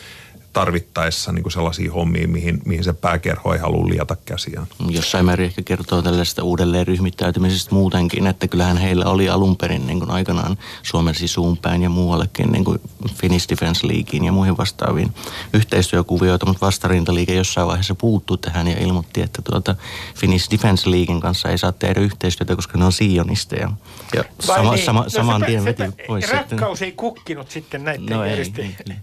[0.59, 4.67] tarvittaessa niin kuin sellaisia hommia, mihin, mihin se pääkerho ei halua liata käsiään.
[4.89, 9.99] Jossain määrin ehkä kertoo tällaista uudelleen ryhmittäytymisestä muutenkin, että kyllähän heillä oli alun perin niin
[9.99, 12.81] kuin aikanaan Suomen sisuun päin ja muuallekin niin kuin
[13.15, 15.15] Finnish Defense Leaguein ja muihin vastaaviin
[15.53, 19.75] yhteistyökuvioita, mutta vastarintaliike jossain vaiheessa puuttui tähän ja ilmoitti, että tuota
[20.15, 23.71] Finnish Defense Leaguein kanssa ei saa tehdä yhteistyötä, koska ne on sionisteja.
[24.15, 24.85] Ja sama, niin?
[24.85, 26.31] sama, no saman tien veti pois.
[26.31, 26.87] Rakkaus sitten.
[26.87, 28.97] ei kukkinut sitten näiden no ei, ei, ei.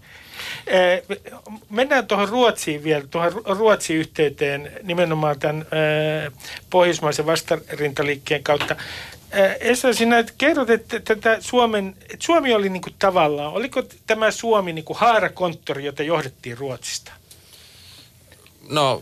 [0.68, 1.04] Eh,
[1.70, 6.32] mennään tuohon Ruotsiin vielä, tuohon Ruotsin yhteyteen nimenomaan tämän eh,
[6.70, 8.76] pohjoismaisen vastarintaliikkeen kautta.
[9.32, 14.32] Eh, Esa, sinä kerrot, että tätä Suomen, että Suomi oli niin kuin tavallaan, oliko tämä
[14.32, 17.12] Suomi niin kuin haarakonttori, jota johdettiin Ruotsista?
[18.70, 19.02] No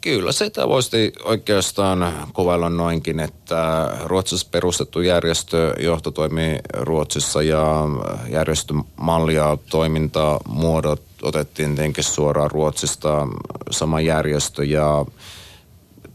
[0.00, 7.84] Kyllä sitä voisi oikeastaan kuvailla noinkin, että Ruotsissa perustettu järjestö johto toimii Ruotsissa ja
[8.28, 13.28] järjestömalli ja toimintamuodot otettiin tietenkin suoraan Ruotsista.
[13.70, 15.06] Sama järjestö ja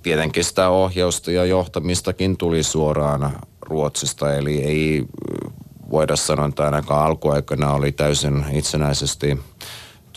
[0.04, 5.06] tietenkin sitä ohjausta ja johtamistakin tuli suoraan Ruotsista, eli ei
[5.92, 9.40] voida sanoa, että ainakaan alkuaikana oli täysin itsenäisesti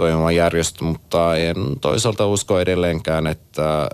[0.01, 3.89] toimiva järjestö, mutta en toisaalta usko edelleenkään, että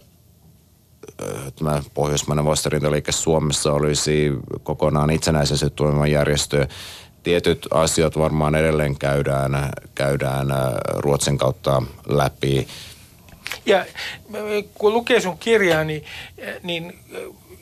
[1.58, 6.66] tämä pohjoismainen vastarintaliike Suomessa olisi kokonaan itsenäisesti toimiva järjestö.
[7.22, 10.46] Tietyt asiat varmaan edelleen käydään, käydään
[10.88, 12.68] Ruotsin kautta läpi.
[13.66, 13.86] Ja
[14.74, 16.04] kun lukee sun kirjaa, niin,
[16.62, 16.98] niin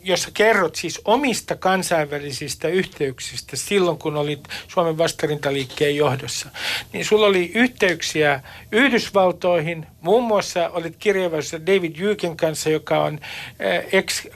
[0.05, 6.49] jossa kerrot siis omista kansainvälisistä yhteyksistä silloin, kun olit Suomen vastarintaliikkeen johdossa,
[6.93, 8.41] niin sulla oli yhteyksiä
[8.73, 13.21] Yhdysvaltoihin, muun muassa olit kirjavaisessa David Jyken kanssa, joka on
[13.61, 14.27] eh, ex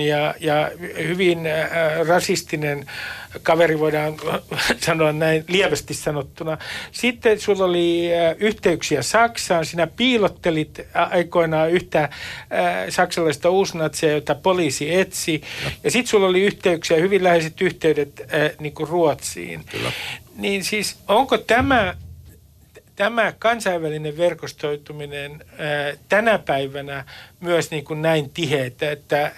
[0.00, 2.86] ja, ja hyvin äh, rasistinen
[3.42, 4.14] kaveri, voidaan
[4.86, 6.58] sanoa näin lievästi sanottuna.
[6.92, 9.66] Sitten sulla oli äh, yhteyksiä Saksaan.
[9.66, 12.10] Sinä piilottelit aikoinaan yhtä äh,
[12.88, 15.42] saksalaista uusnatsia, jota poliisi etsi.
[15.84, 18.22] Ja sitten sulla oli yhteyksiä, hyvin läheiset yhteydet
[18.60, 19.64] niin kuin Ruotsiin.
[19.70, 19.92] Kyllä.
[20.36, 21.94] Niin siis onko tämä
[22.96, 25.44] tämä kansainvälinen verkostoituminen
[26.08, 27.04] tänä päivänä
[27.40, 29.32] myös niin kuin näin tiheitä, että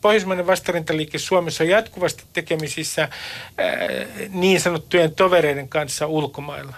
[0.00, 3.68] Pohjoismainen vastarintaliike Suomessa on jatkuvasti tekemisissä ää,
[4.28, 6.76] niin sanottujen tovereiden kanssa ulkomailla.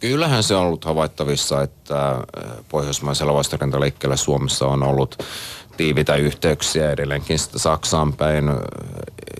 [0.00, 2.20] Kyllähän se on ollut havaittavissa, että
[2.68, 5.22] pohjoismaisella vastarintaliikkeellä Suomessa on ollut
[5.76, 8.44] tiivitä yhteyksiä edelleenkin Saksaan päin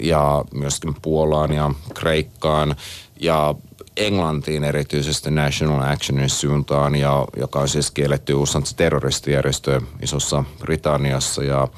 [0.00, 2.76] ja myöskin Puolaan ja Kreikkaan.
[3.20, 3.55] Ja
[3.96, 11.68] Englantiin erityisesti National Actionin suuntaan, ja, joka on siis kielletty uusantsi terroristijärjestö Isossa Britanniassa ja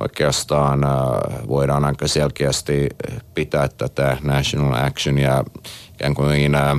[0.00, 0.90] oikeastaan äh,
[1.48, 2.88] voidaan aika selkeästi
[3.34, 5.44] pitää tätä National Actionia
[5.94, 6.76] ikään kuin äh,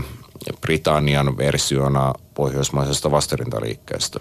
[0.61, 4.19] Britannian versiona pohjoismaisesta vastarintaliikkeestä.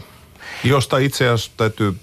[0.65, 1.97] Josta itse asiassa täytyy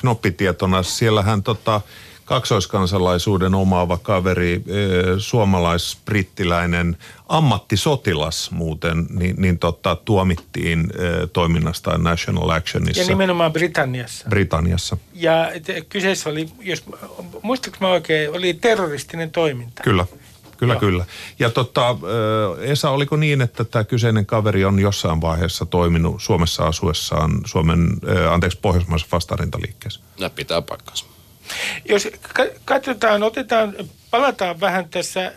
[0.00, 1.80] knoppitietona, siellähän tota,
[2.28, 4.62] kaksoiskansalaisuuden omaava kaveri, eh,
[5.18, 6.96] suomalais-brittiläinen
[7.28, 13.02] ammattisotilas muuten, niin, niin tota, tuomittiin eh, toiminnasta National Actionissa.
[13.02, 14.26] Ja nimenomaan Britanniassa.
[14.28, 14.96] Britanniassa.
[15.14, 15.52] Ja
[15.88, 16.84] kyseessä oli, jos
[17.42, 19.82] muistatko mä oikein, oli terroristinen toiminta.
[19.82, 20.06] Kyllä.
[20.56, 20.80] Kyllä, Joo.
[20.80, 21.04] kyllä.
[21.38, 21.90] Ja tota,
[22.60, 27.88] eh, Esa, oliko niin, että tämä kyseinen kaveri on jossain vaiheessa toiminut Suomessa asuessaan Suomen,
[28.30, 30.00] anteeksi, pohjoismaisessa vastarintaliikkeessä?
[30.18, 31.04] Ja pitää paikkansa.
[31.88, 32.08] Jos
[32.64, 33.74] katsotaan, otetaan,
[34.10, 35.32] palataan vähän tässä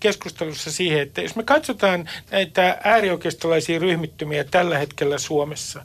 [0.00, 5.84] keskustelussa siihen, että jos me katsotaan näitä äärioikeistolaisia ryhmittymiä tällä hetkellä Suomessa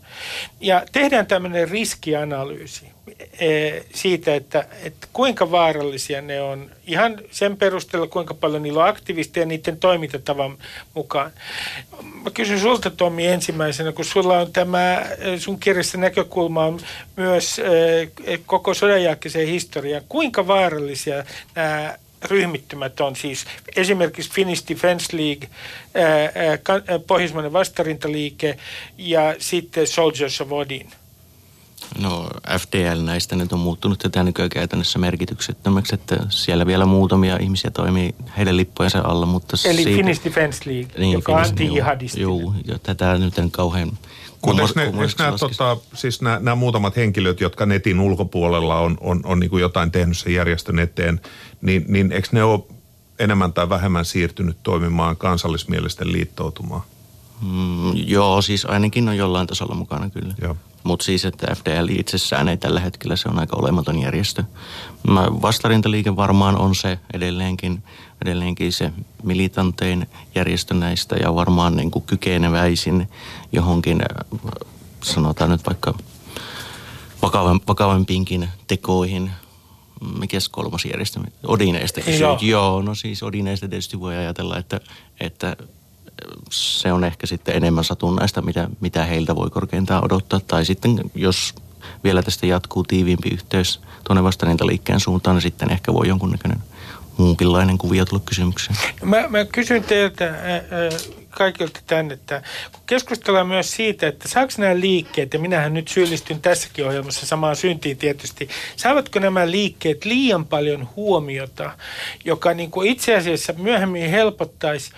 [0.59, 2.85] ja tehdään tämmöinen riskianalyysi,
[3.93, 6.71] siitä, että, että kuinka vaarallisia ne on.
[6.87, 10.57] Ihan sen perusteella, kuinka paljon niillä on aktivisteja niiden toimintatavan
[10.93, 11.31] mukaan.
[12.23, 15.05] Mä kysyn sulta Tommi ensimmäisenä, kun sulla on tämä,
[15.37, 16.79] sun kirjassa näkökulma on
[17.15, 20.03] myös e, koko sodanjälkeiseen historiaan.
[20.09, 21.23] Kuinka vaarallisia
[21.55, 23.45] nämä ryhmittymät on siis
[23.75, 25.49] esimerkiksi Finnish Defense League,
[27.07, 28.57] Pohjoismainen vastarintaliike
[28.97, 30.89] ja sitten Soldiers of Odin.
[31.97, 37.71] No FDL näistä nyt on muuttunut tätä nykyään käytännössä merkityksettömäksi, että siellä vielä muutamia ihmisiä
[37.71, 42.21] toimii heidän lippojensa alla, mutta Eli siitä, Finnish Defense League, niin, joka on anti-jihadistinen.
[42.21, 43.91] Joo, ja tätä nyt en kauhean
[44.45, 48.97] mutta eikö, ne, eikö nämä, tota, siis nämä, nämä muutamat henkilöt, jotka netin ulkopuolella on,
[49.01, 51.21] on, on niin kuin jotain tehnyt sen järjestön eteen,
[51.61, 52.59] niin, niin eikö ne ole
[53.19, 56.81] enemmän tai vähemmän siirtynyt toimimaan kansallismielisten liittoutumaan?
[57.41, 60.33] Mm, joo, siis ainakin on jollain tasolla mukana kyllä.
[60.41, 60.55] Joo.
[60.89, 64.43] Mutta siis, että FDL itsessään ei tällä hetkellä, se on aika olematon järjestö.
[65.41, 67.83] Vastarintaliike varmaan on se edelleenkin,
[68.25, 68.91] edelleenkin se
[69.23, 73.09] militantein järjestö näistä ja varmaan niin kuin kykeneväisin
[73.51, 74.01] johonkin,
[75.03, 75.93] sanotaan nyt vaikka
[77.67, 79.31] vakavampiinkin tekoihin.
[80.19, 81.19] Mikäs kolmas järjestö?
[81.47, 82.37] Odineista Joo.
[82.41, 84.81] Joo, no siis Odineista tietysti voi ajatella, että,
[85.19, 85.57] että
[86.51, 90.39] se on ehkä sitten enemmän satunnaista, mitä, mitä heiltä voi korkeintaan odottaa.
[90.47, 91.53] Tai sitten jos
[92.03, 96.59] vielä tästä jatkuu tiiviimpi yhteys tuonne vastarintaliikkeen suuntaan, niin sitten ehkä voi jonkunnäköinen
[97.17, 98.77] muunkinlainen kuvio tulla kysymykseen.
[99.03, 100.35] Mä, mä kysyn teiltä äh,
[101.29, 106.41] kaikilta tänne, että kun keskustellaan myös siitä, että saako nämä liikkeet, ja minähän nyt syyllistyn
[106.41, 111.71] tässäkin ohjelmassa samaan syntiin tietysti, saavatko nämä liikkeet liian paljon huomiota,
[112.25, 114.91] joka niin kuin itse asiassa myöhemmin helpottaisi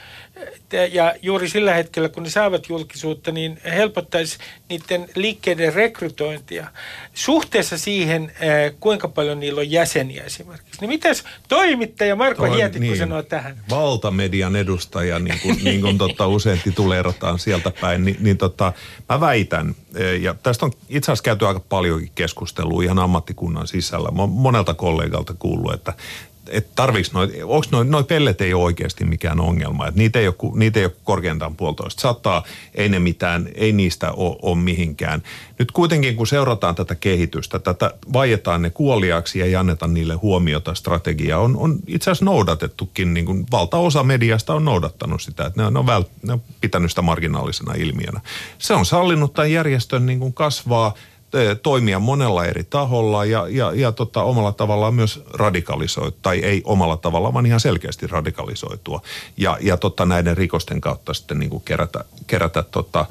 [0.92, 4.38] ja juuri sillä hetkellä, kun ne saavat julkisuutta, niin helpottaisi
[4.70, 6.68] niiden liikkeiden rekrytointia
[7.14, 10.82] suhteessa siihen, eh, kuinka paljon niillä on jäseniä esimerkiksi.
[10.82, 13.58] Niin mitäs toimittaja Marko Toi, Hietikko niin, sanoo tähän?
[13.70, 18.74] Valtamedian edustaja, niin kuin, niin kuin tota, usein tituleerataan sieltä päin, niin, niin tota,
[19.10, 24.12] mä väitän, eh, ja tästä on itse asiassa käyty aika paljonkin keskustelua ihan ammattikunnan sisällä.
[24.12, 25.94] Mä monelta kollegalta kuullut, että
[26.50, 27.28] et tarviks noi,
[27.72, 29.88] noin noi pellet ei ole oikeasti mikään ongelma.
[29.88, 32.44] Et niitä, ei ole, niitä ei ole korkeintaan puolitoista sataa,
[32.76, 35.24] ei ne mitään, ei niistä ole, ole mihinkään.
[35.60, 40.74] Nyt kuitenkin kun seurataan tätä kehitystä, tätä vaietaan ne kuoliaksi ja ei anneta niille huomiota,
[40.74, 45.68] strategiaa, on, on itse asiassa noudatettukin, niin kuin valtaosa mediasta on noudattanut sitä, että ne
[45.68, 48.22] on, ne on, vält, ne on pitänyt sitä marginaalisena ilmiönä.
[48.58, 50.94] Se on sallinut tämän järjestön niin kuin kasvaa,
[51.64, 56.98] toimia monella eri taholla ja, ja, ja tota, omalla tavallaan myös radikalisoitua, tai ei omalla
[56.98, 59.02] tavalla, vaan ihan selkeästi radikalisoitua.
[59.38, 63.06] Ja, ja tota, näiden rikosten kautta sitten niin kuin kerätä, kerätä tota,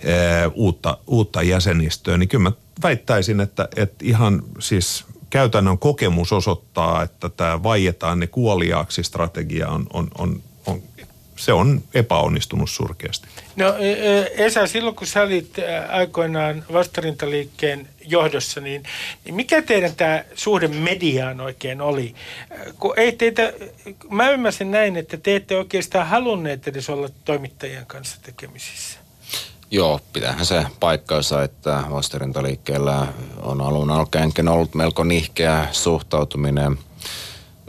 [0.00, 0.12] e,
[0.54, 2.16] uutta, uutta jäsenistöä.
[2.16, 8.26] Niin kyllä mä väittäisin, että, että ihan siis käytännön kokemus osoittaa, että tämä vaietaan ne
[8.26, 10.42] kuoliaaksi strategia on, on, on
[11.36, 13.28] se on epäonnistunut surkeasti.
[13.56, 13.74] No
[14.36, 15.56] Esa, silloin kun sä olit
[15.88, 18.82] aikoinaan vastarintaliikkeen johdossa, niin,
[19.24, 22.14] niin mikä teidän tämä suhde mediaan oikein oli?
[22.78, 23.52] Kun ei teitä,
[24.10, 28.98] mä ymmärsin näin, että te ette oikeastaan halunneet edes olla toimittajien kanssa tekemisissä.
[29.70, 33.06] Joo, pitäähän se paikkaansa, että vastarintaliikkeellä
[33.42, 36.78] on alun alkaenkin ollut melko nihkeä suhtautuminen–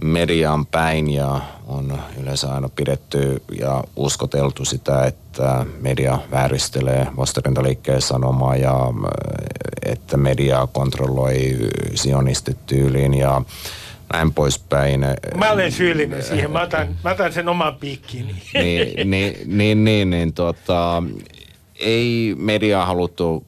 [0.04, 8.56] mediaan päin ja on yleensä aina pidetty ja uskoteltu sitä, että media vääristelee vastarintaliikkeen sanomaa
[8.56, 11.58] ja äh, että media kontrolloi
[11.96, 13.42] sionistit tyyliin ja
[14.14, 15.06] näin poispäin.
[15.36, 18.36] Mä olen syyllinen siihen, mä otan, mä otan sen oman piikkiini.
[18.54, 21.04] niin, niin, niin, niin, niin tota,
[21.80, 23.46] ei media haluttu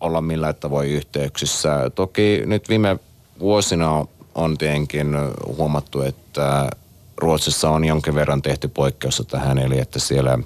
[0.00, 1.90] olla millään tavoin yhteyksissä.
[1.94, 2.98] Toki nyt viime
[3.40, 5.16] vuosina on tietenkin
[5.46, 6.70] huomattu, että
[7.16, 10.38] Ruotsissa on jonkin verran tehty poikkeusta tähän, eli että siellä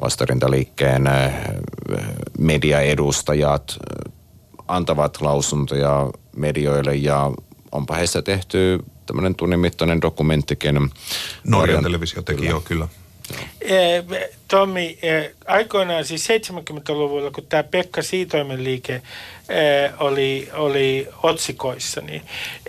[0.00, 1.32] vastarintaliikkeen äh,
[2.38, 4.12] mediaedustajat äh,
[4.68, 7.32] antavat lausuntoja medioille ja
[7.72, 10.90] onpa heissä tehty tämmöinen tunnin mittainen dokumenttikin.
[11.44, 12.50] Norjan televisio teki kyllä.
[12.50, 12.88] jo kyllä.
[13.60, 14.04] Eh,
[14.48, 22.22] Tommi, eh, aikoinaan siis 70-luvulla, kun tämä Pekka Siitoimen liike eh, oli, oli otsikoissa, niin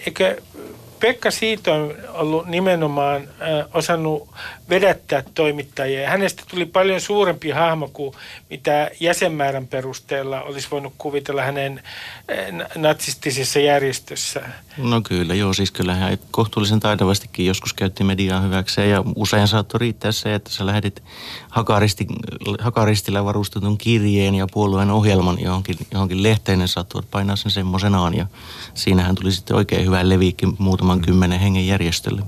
[0.05, 0.41] eikö
[0.99, 3.29] Pekka Siitä on ollut nimenomaan
[3.73, 4.29] osannut
[4.69, 6.09] vedättää toimittajia.
[6.09, 8.15] Hänestä tuli paljon suurempi hahmo kuin
[8.49, 11.83] mitä jäsenmäärän perusteella olisi voinut kuvitella hänen
[12.31, 14.41] äh, natsistisessa järjestössä.
[14.77, 19.79] No kyllä, joo, siis kyllä hän kohtuullisen taidavastikin joskus käytti mediaa hyväkseen ja usein saattoi
[19.79, 21.03] riittää se, että sä lähdit
[21.49, 22.07] hakaristi,
[22.59, 28.25] hakaristillä varustetun kirjeen ja puolueen ohjelman johonkin, johonkin lehteen, ja saattoi painaa sen semmoisenaan ja
[28.73, 32.21] siinähän tuli sitten oikein hyvä leviikki muutaman kymmenen hengen järjestölle.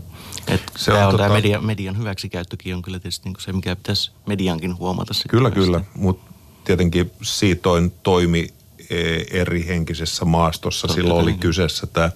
[0.51, 1.23] Et se tämä on, on tota...
[1.23, 5.13] tämä media, median hyväksikäyttökin on kyllä tietysti niin se, mikä pitäisi mediankin huomata.
[5.29, 6.31] Kyllä, kyllä, mutta
[6.63, 8.47] tietenkin siitoin toimi
[8.89, 8.97] e,
[9.31, 10.87] eri henkisessä maastossa.
[10.87, 12.11] Totta Silloin oli kyseessä tämä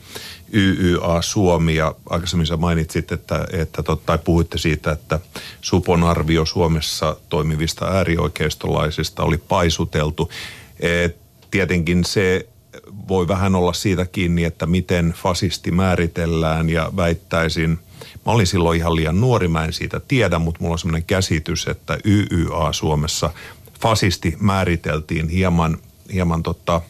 [0.54, 5.20] YYA Suomi ja aikaisemmin sä mainitsit, että, että tai puhuitte siitä, että
[5.62, 10.32] Supon arvio Suomessa toimivista äärioikeistolaisista oli paisuteltu.
[10.80, 11.18] Et
[11.52, 12.48] tietenkin se
[13.08, 17.80] voi vähän olla siitä kiinni, että miten fasisti määritellään ja väittäisin,
[18.26, 21.68] mä olin silloin ihan liian nuori, mä en siitä tiedä, mutta mulla on semmoinen käsitys,
[21.68, 23.30] että YYA Suomessa
[23.82, 25.78] fasisti määriteltiin hieman,
[26.14, 26.82] hieman tota,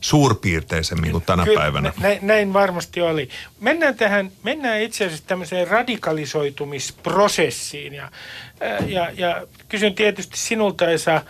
[0.00, 1.92] suurpiirteisemmin kuin tänä Kyllä, päivänä.
[2.00, 3.28] Näin, näin varmasti oli.
[3.60, 8.10] Mennään tähän, mennään itse asiassa tämmöiseen radikalisoitumisprosessiin ja,
[8.86, 11.22] ja, ja kysyn tietysti sinulta Esa, Äh,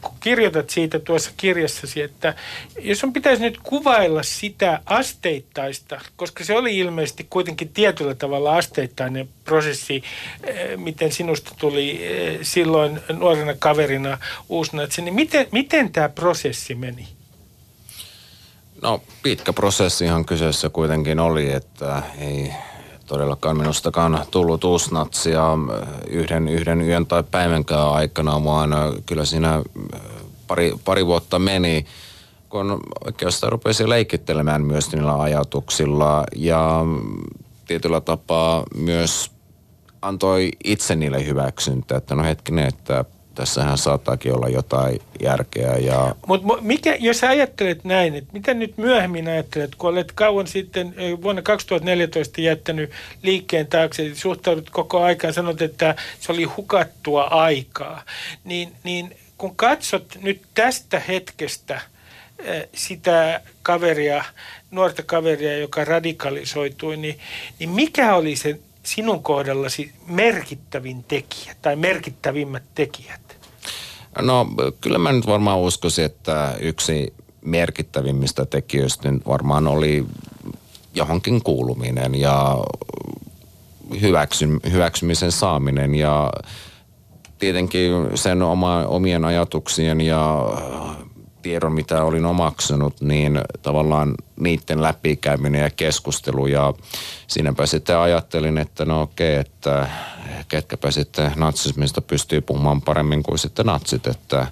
[0.00, 2.34] kun kirjoitat siitä tuossa kirjassasi, että
[2.80, 9.28] jos on pitäisi nyt kuvailla sitä asteittaista, koska se oli ilmeisesti kuitenkin tietyllä tavalla asteittainen
[9.44, 10.02] prosessi,
[10.48, 17.08] äh, miten sinusta tuli äh, silloin nuorena kaverina uusnatsi, niin miten, miten tämä prosessi meni?
[18.82, 22.52] No pitkä prosessihan kyseessä kuitenkin oli, että ei
[23.06, 25.42] todellakaan minustakaan tullut uusnatsia
[26.08, 28.70] yhden, yhden yön tai päivänkään aikana, vaan
[29.06, 29.62] kyllä siinä
[30.46, 31.86] pari, pari vuotta meni,
[32.48, 36.80] kun oikeastaan rupesi leikittelemään myös niillä ajatuksilla ja
[37.66, 39.30] tietyllä tapaa myös
[40.02, 45.76] antoi itse niille hyväksyntä, että no hetkinen, että tässähän saattaakin olla jotain järkeä.
[45.76, 46.14] Ja...
[46.26, 51.42] Mutta mikä, jos ajattelet näin, että mitä nyt myöhemmin ajattelet, kun olet kauan sitten vuonna
[51.42, 52.90] 2014 jättänyt
[53.22, 58.02] liikkeen taakse, suhtaudut koko aikaan, sanot, että se oli hukattua aikaa,
[58.44, 61.80] niin, niin kun katsot nyt tästä hetkestä
[62.74, 64.24] sitä kaveria,
[64.70, 67.18] nuorta kaveria, joka radikalisoitui, niin,
[67.58, 73.36] niin mikä oli se sinun kohdallasi merkittävin tekijä tai merkittävimmät tekijät?
[74.22, 74.46] No
[74.80, 80.06] kyllä mä nyt varmaan uskoisin, että yksi merkittävimmistä tekijöistä nyt varmaan oli
[80.94, 82.58] johonkin kuuluminen ja
[84.00, 86.32] hyväksy, hyväksymisen saaminen ja
[87.38, 90.44] tietenkin sen oma, omien ajatuksien ja
[91.42, 96.46] tiedon, mitä olin omaksunut, niin tavallaan niiden läpikäyminen ja keskustelu.
[96.46, 96.74] Ja
[97.26, 99.88] siinäpä sitten ajattelin, että no okei, että
[100.48, 104.46] ketkäpä sitten natsismista pystyy puhumaan paremmin kuin sitten natsit, että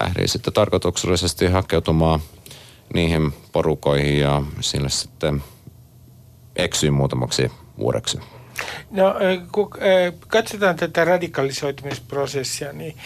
[0.00, 2.20] lähdin sitten tarkoituksellisesti hakeutumaan
[2.94, 5.42] niihin porukoihin ja sille sitten
[6.56, 8.18] eksyin muutamaksi vuodeksi.
[8.90, 9.14] No
[9.52, 9.70] kun
[10.28, 12.96] katsotaan tätä radikalisoitumisprosessia, niin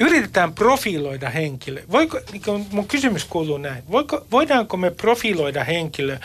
[0.00, 1.82] yritetään profiloida henkilö.
[1.90, 6.18] Voiko, niin mun kysymys kuuluu näin, Voiko, voidaanko me profiloida henkilö,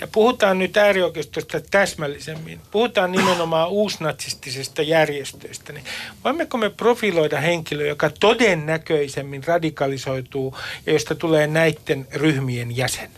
[0.00, 5.84] ja puhutaan nyt äärioikeistosta täsmällisemmin, puhutaan nimenomaan uusnatsistisesta järjestöistä, niin
[6.24, 10.56] voimmeko me profiloida henkilö, joka todennäköisemmin radikalisoituu
[10.86, 13.10] ja josta tulee näiden ryhmien jäsen?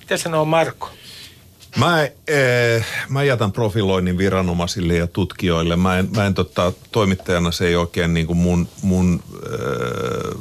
[0.00, 0.90] Mitä sanoo Marko?
[1.76, 5.76] Mä, eh, mä jätän profiloinnin viranomaisille ja tutkijoille.
[5.76, 10.40] Mä en, mä en tota, toimittajana se ei oikein niin kuin mun, mun eh,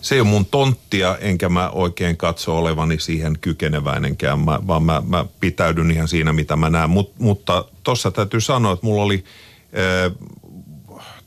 [0.00, 5.02] se ei ole mun tonttia, enkä mä oikein katso olevani siihen kykeneväinenkään, mä, vaan mä,
[5.06, 6.90] mä pitäydyn ihan siinä, mitä mä näen.
[6.90, 9.24] Mut, mutta tuossa täytyy sanoa, että mulla oli,
[9.72, 10.12] eh,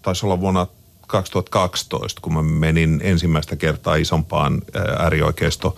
[0.02, 0.68] taisi olla vuonna
[1.08, 5.78] 2012, kun mä menin ensimmäistä kertaa isompaan eh, äärioikeisto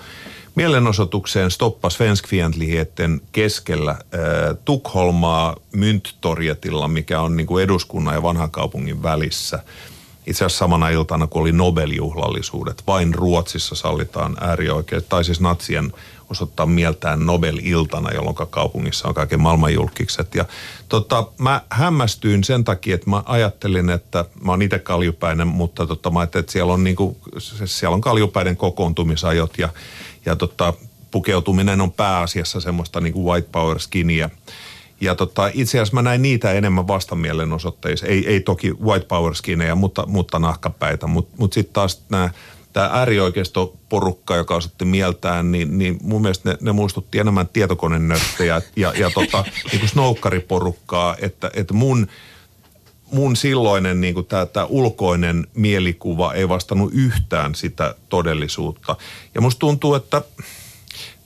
[0.56, 4.00] mielenosoitukseen Stoppa Svenskfientligheten keskellä äh,
[4.66, 9.60] Tukholmaa Mynttorjetilla, mikä on niin kuin eduskunnan ja vanhan kaupungin välissä.
[10.28, 15.94] Itse asiassa samana iltana, kun oli Nobel-juhlallisuudet, vain Ruotsissa sallitaan äärioikeus, tai siis natsien
[16.30, 20.36] osoittaa mieltään Nobel-iltana, jolloin kaupungissa on kaiken maailman julkikset.
[20.36, 20.46] Ja
[20.90, 26.10] tota, mä hämmästyin sen takia, että mä ajattelin, että mä oon itse kaljupäinen, mutta tota,
[26.10, 27.18] mä että siellä on, niinku,
[27.66, 29.70] siellä on kaljupäiden kokoontumisajot ja
[30.26, 30.74] ja tota,
[31.12, 34.30] pukeutuminen on pääasiassa semmoista niin kuin white power skiniä.
[35.02, 38.06] Ja tota, itse asiassa mä näin niitä enemmän vastamielenosoitteissa.
[38.06, 41.08] Ei, ei toki white power skinejä, mutta, mutta nahkapäitä.
[41.08, 42.30] Mutta mut sitten taas nämä
[42.76, 48.94] tämä äärioikeistoporukka, joka osoitti mieltään, niin, niin mun mielestä ne, ne muistutti enemmän tietokonenörttejä ja,
[48.98, 52.08] ja tota, niin kuin snoukkariporukkaa, että, että mun,
[53.12, 58.96] mun silloinen niin kuin tämä, tämä ulkoinen mielikuva ei vastannut yhtään sitä todellisuutta.
[59.36, 60.22] Ja musta tuntuu, että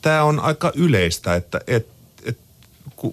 [0.02, 1.94] tämä on aika yleistä, että, että,
[2.26, 2.44] että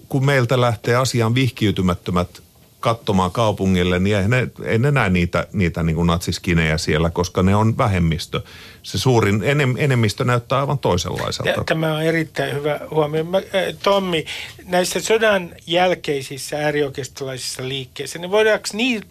[0.09, 2.41] kun meiltä lähtee asian vihkiytymättömät
[2.79, 7.43] katsomaan kaupungille, niin ei ne, ei ne näe niitä, niitä niin kuin natsiskinejä siellä, koska
[7.43, 8.41] ne on vähemmistö.
[8.83, 11.63] Se suurin enem, enemmistö näyttää aivan toisenlaiselta.
[11.63, 13.23] Tämä on erittäin hyvä huomio.
[13.23, 13.37] Mä,
[13.83, 14.25] Tommi,
[14.65, 18.67] näissä sodan jälkeisissä äärioikeistolaisissa liikkeissä, niin voidaanko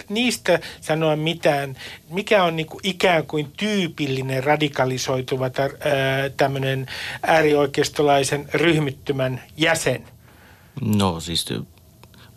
[0.09, 1.77] niistä sanoa mitään,
[2.11, 5.51] mikä on niin kuin ikään kuin tyypillinen radikalisoituva
[6.37, 6.87] tämmöinen
[7.23, 10.05] äärioikeistolaisen ryhmittymän jäsen?
[10.81, 11.45] No siis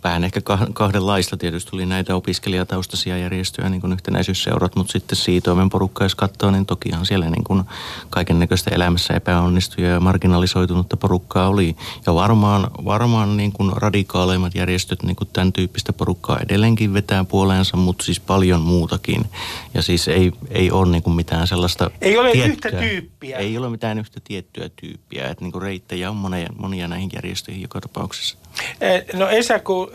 [0.03, 0.41] vähän ehkä
[0.73, 6.51] kahdenlaista tietysti tuli näitä opiskelijataustaisia järjestöjä, niin kuin yhtenäisyysseurat, mutta sitten siitoimen porukka, jos katsoo,
[6.51, 7.63] niin tokihan siellä niin kuin
[8.09, 11.75] kaiken näköistä elämässä epäonnistuja ja marginalisoitunutta porukkaa oli.
[12.05, 17.77] Ja varmaan, varmaan niin kuin radikaaleimmat järjestöt niin kuin tämän tyyppistä porukkaa edelleenkin vetää puoleensa,
[17.77, 19.25] mutta siis paljon muutakin.
[19.73, 23.37] Ja siis ei, ei ole niin kuin mitään sellaista Ei ole tiettyä, yhtä tyyppiä.
[23.37, 27.61] Ei ole mitään yhtä tiettyä tyyppiä, että niin kuin reittejä on monia, monia näihin järjestöihin
[27.61, 28.37] joka tapauksessa.
[28.81, 29.91] Eh, no Esa, kun,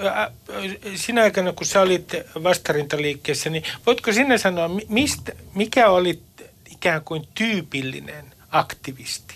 [0.94, 2.12] sinä aikana kun sä olit
[2.42, 6.22] vastarintaliikkeessä, niin voitko sinä sanoa, mistä, mikä oli
[6.70, 9.34] ikään kuin tyypillinen aktivisti?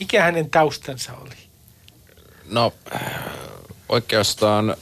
[0.00, 1.36] Mikä hänen taustansa oli?
[2.50, 2.72] No
[3.88, 4.76] oikeastaan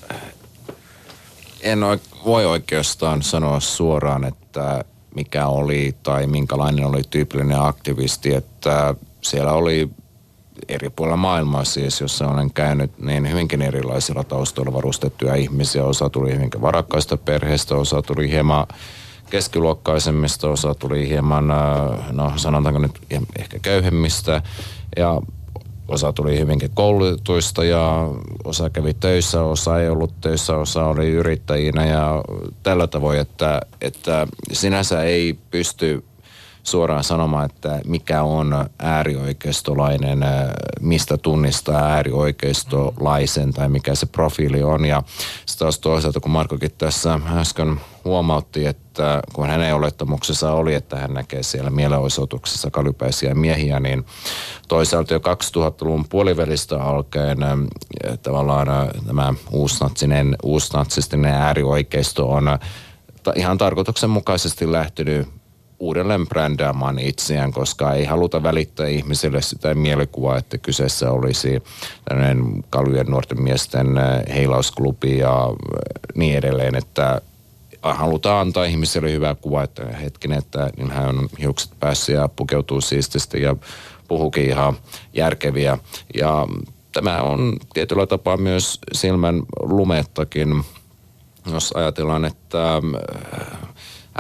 [1.61, 1.81] en
[2.25, 4.85] voi oikeastaan sanoa suoraan, että
[5.15, 9.91] mikä oli tai minkälainen oli tyypillinen aktivisti, että siellä oli
[10.69, 15.85] eri puolilla maailmaa siis, jossa olen käynyt niin hyvinkin erilaisilla taustoilla varustettuja ihmisiä.
[15.85, 18.67] Osa tuli hyvinkin varakkaista perheistä, osa tuli hieman
[19.31, 23.01] keskiluokkaisemmista, osa tuli hieman, äh, no sanotaanko nyt
[23.39, 24.43] ehkä köyhemmistä.
[24.97, 25.21] Ja
[25.89, 28.09] osa tuli hyvinkin koulutuista ja
[28.45, 32.23] osa kävi töissä, osa ei ollut töissä, osa oli yrittäjinä ja
[32.63, 36.05] tällä tavoin, että, että sinänsä ei pysty
[36.63, 40.31] suoraan sanomaan, että mikä on äärioikeistolainen, äh,
[40.81, 44.85] mistä tunnistaa äärioikeistolaisen tai mikä se profiili on.
[44.85, 45.03] Ja
[45.59, 51.43] taas toisaalta, kun Markokin tässä äsken huomautti, että kun hänen olettamuksessa oli, että hän näkee
[51.43, 54.07] siellä mielenosoituksessa kalypäisiä miehiä, niin
[54.69, 57.59] toisaalta jo 2000-luvun puolivälistä alkaen äh,
[58.23, 62.59] tavallaan äh, tämä uusnatsinen, uusnatsistinen äärioikeisto on
[63.35, 65.40] ihan tarkoituksenmukaisesti lähtenyt
[65.81, 71.63] uudelleen brändäämään itseään, koska ei haluta välittää ihmisille sitä mielikuvaa, että kyseessä olisi
[72.05, 73.87] tämmöinen kalujen nuorten miesten
[74.35, 75.47] heilausklubi ja
[76.15, 77.21] niin edelleen, että
[77.83, 82.81] halutaan antaa ihmisille hyvää kuvaa, että hetken, että niin hän on hiukset päässä ja pukeutuu
[82.81, 83.57] siististi ja
[84.09, 84.77] puhukin ihan
[85.13, 85.79] järkeviä.
[86.15, 86.47] Ja
[86.93, 90.65] tämä on tietyllä tapaa myös silmän lumettakin,
[91.53, 92.83] jos ajatellaan, että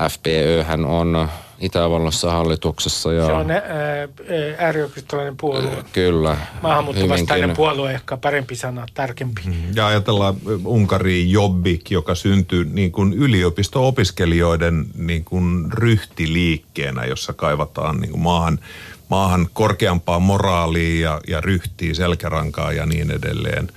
[0.08, 1.28] FPÖ hän on
[1.60, 3.12] Itävallassa hallituksessa.
[3.12, 3.46] Ja, se on
[4.58, 5.84] äärioikeistolainen puolue.
[5.92, 6.36] Kyllä.
[6.62, 9.42] Maahanmuuttovastainen puolue, ehkä parempi sana, tarkempi.
[9.44, 9.52] Mm.
[9.74, 10.34] Ja ajatellaan
[10.64, 18.58] Unkarin Jobbik, joka syntyi niin kuin yliopisto-opiskelijoiden niin kuin ryhtiliikkeenä, jossa kaivataan niin kuin maahan,
[19.08, 23.68] maahan korkeampaa moraalia ja, ja ryhtiä, selkärankaa ja niin edelleen.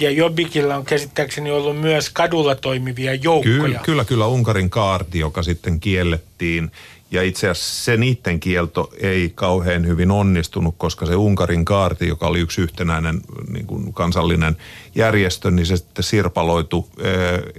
[0.00, 3.60] Ja Jobbikilla on käsittääkseni ollut myös kadulla toimivia joukkoja.
[3.60, 6.70] Kyllä, kyllä, kyllä Unkarin kaarti, joka sitten kiellettiin
[7.14, 12.26] ja itse asiassa se niiden kielto ei kauhean hyvin onnistunut, koska se Unkarin kaarti, joka
[12.26, 14.56] oli yksi yhtenäinen niin kuin kansallinen
[14.94, 16.88] järjestö, niin se sitten sirpaloitu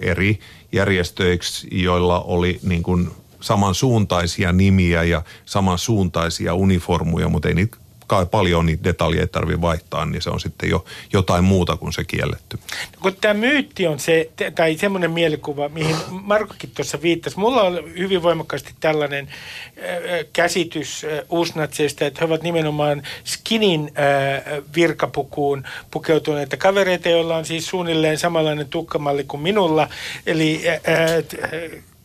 [0.02, 0.40] eri
[0.72, 7.78] järjestöiksi, joilla oli niin kuin samansuuntaisia nimiä ja samansuuntaisia uniformuja, mutta ei niitä
[8.08, 11.94] kai paljon niitä detaljeja ei tarvitse vaihtaa, niin se on sitten jo jotain muuta kuin
[11.94, 12.58] se kielletty.
[12.58, 17.40] No, kun tämä myytti on se, tai semmoinen mielikuva, mihin Markokin tuossa viittasi.
[17.40, 24.64] Mulla on hyvin voimakkaasti tällainen äh, käsitys äh, uusnatseista, että he ovat nimenomaan skinin äh,
[24.76, 29.88] virkapukuun pukeutuneita kavereita, joilla on siis suunnilleen samanlainen tukkamalli kuin minulla.
[30.26, 30.74] Eli äh,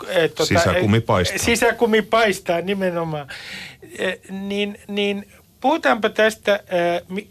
[0.09, 1.39] äh, tota, sisäkumi paistaa.
[1.39, 3.29] Sisäkumi paistaa nimenomaan.
[4.31, 5.27] Niin, niin
[5.61, 6.61] Puhutaanpa tästä,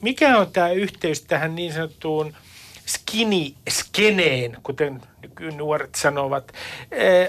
[0.01, 2.35] mikä on tämä yhteys tähän niin sanottuun
[2.89, 5.01] skinny-skeneen, kuten
[5.55, 6.51] nuoret sanovat.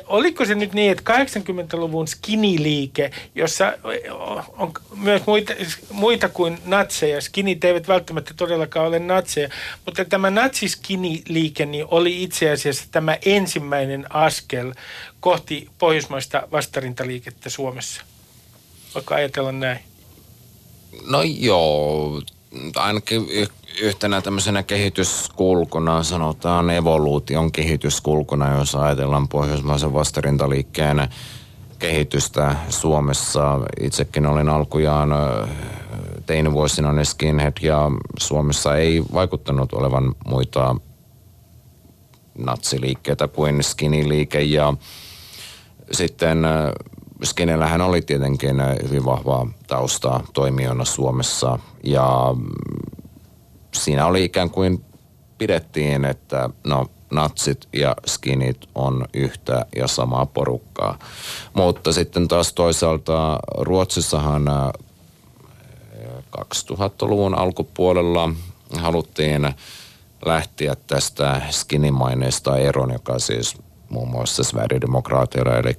[0.07, 3.73] oliko se nyt niin, että 80-luvun skinny-liike, jossa
[4.57, 5.53] on myös muita,
[5.91, 9.49] muita kuin natseja, skinit eivät välttämättä todellakaan ole natseja,
[9.87, 14.73] mutta tämä natsi-skinny-liike niin oli itse asiassa tämä ensimmäinen askel
[15.21, 18.03] kohti pohjoismaista vastarintaliikettä Suomessa.
[18.95, 19.90] Vaikka ajatellaan näin.
[21.07, 22.23] No joo,
[22.75, 23.27] ainakin
[23.83, 31.09] yhtenä tämmöisenä kehityskulkuna, sanotaan evoluution kehityskulkuna, jos ajatellaan pohjoismaisen vastarintaliikkeen
[31.79, 33.61] kehitystä Suomessa.
[33.81, 35.11] Itsekin olin alkujaan
[36.27, 40.77] teinivuosina skinhead ja Suomessa ei vaikuttanut olevan muita
[42.39, 44.75] natsiliikkeitä kuin skinny-liike ja
[45.93, 46.43] sitten
[47.25, 52.35] Skinellähän oli tietenkin hyvin vahvaa taustaa toimijana Suomessa ja
[53.75, 54.85] siinä oli ikään kuin
[55.39, 60.99] pidettiin, että no natsit ja skinit on yhtä ja samaa porukkaa.
[61.55, 64.47] Mutta sitten taas toisaalta Ruotsissahan
[66.39, 68.31] 2000-luvun alkupuolella
[68.77, 69.55] haluttiin
[70.27, 73.57] lähteä tästä skinimaineesta eron, joka siis
[73.89, 75.79] muun muassa Sverigedemokraateilla, eli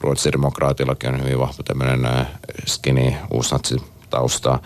[0.00, 2.26] Ruotsidemokraatillakin on hyvin vahva tämmöinen
[2.66, 3.76] skinny uusnatsi
[4.10, 4.58] tausta.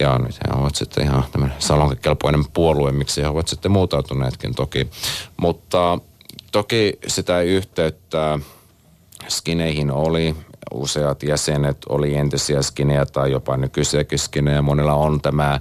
[0.00, 4.90] Ja nyt he ovat sitten ihan tämmöinen salonkikelpoinen puolue, miksi he ovat sitten muutautuneetkin toki.
[5.36, 5.98] Mutta
[6.52, 8.38] toki sitä yhteyttä
[9.28, 10.36] skineihin oli.
[10.74, 14.62] Useat jäsenet oli entisiä skinejä tai jopa nykyisiäkin skinejä.
[14.62, 15.60] Monilla on tämä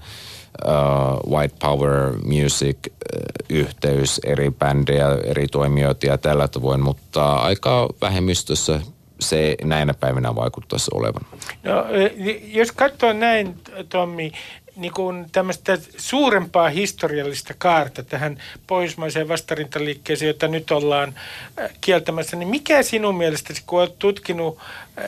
[1.30, 8.82] White Power Music-yhteys, eri bändejä, eri toimijoita ja tällä tavoin, mutta aika vähemmistössä
[9.20, 11.22] se näinä päivinä vaikuttaisi olevan.
[11.64, 11.86] No,
[12.44, 13.56] jos katsoo näin,
[13.90, 14.32] Tommi,
[14.78, 21.14] niin kuin tämmöistä suurempaa historiallista kaarta tähän pohjoismaiseen vastarintaliikkeeseen, jota nyt ollaan
[21.82, 24.60] kieltämässä, niin mikä sinun mielestäsi, kun olet tutkinut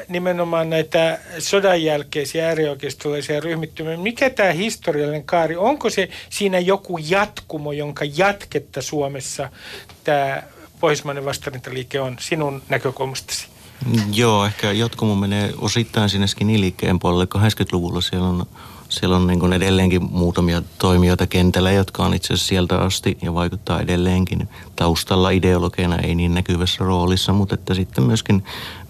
[0.08, 7.72] nimenomaan näitä sodan jälkeisiä äärioikeistolaisia ryhmittymiä, mikä tämä historiallinen kaari, onko se siinä joku jatkumo,
[7.72, 9.50] jonka jatketta Suomessa
[10.04, 10.44] tämä
[10.80, 13.48] pohjoismainen vastarintaliike on sinun näkökulmastasi?
[14.14, 18.02] Joo, ehkä jatkumo menee osittain sinne skiniliikkeen puolelle 80-luvulla.
[18.02, 18.46] Siellä on
[18.90, 23.82] siellä on niin edelleenkin muutamia toimijoita kentällä, jotka on itse asiassa sieltä asti ja vaikuttaa
[23.82, 28.44] edelleenkin taustalla ideologiana, ei niin näkyvässä roolissa, mutta että sitten myöskin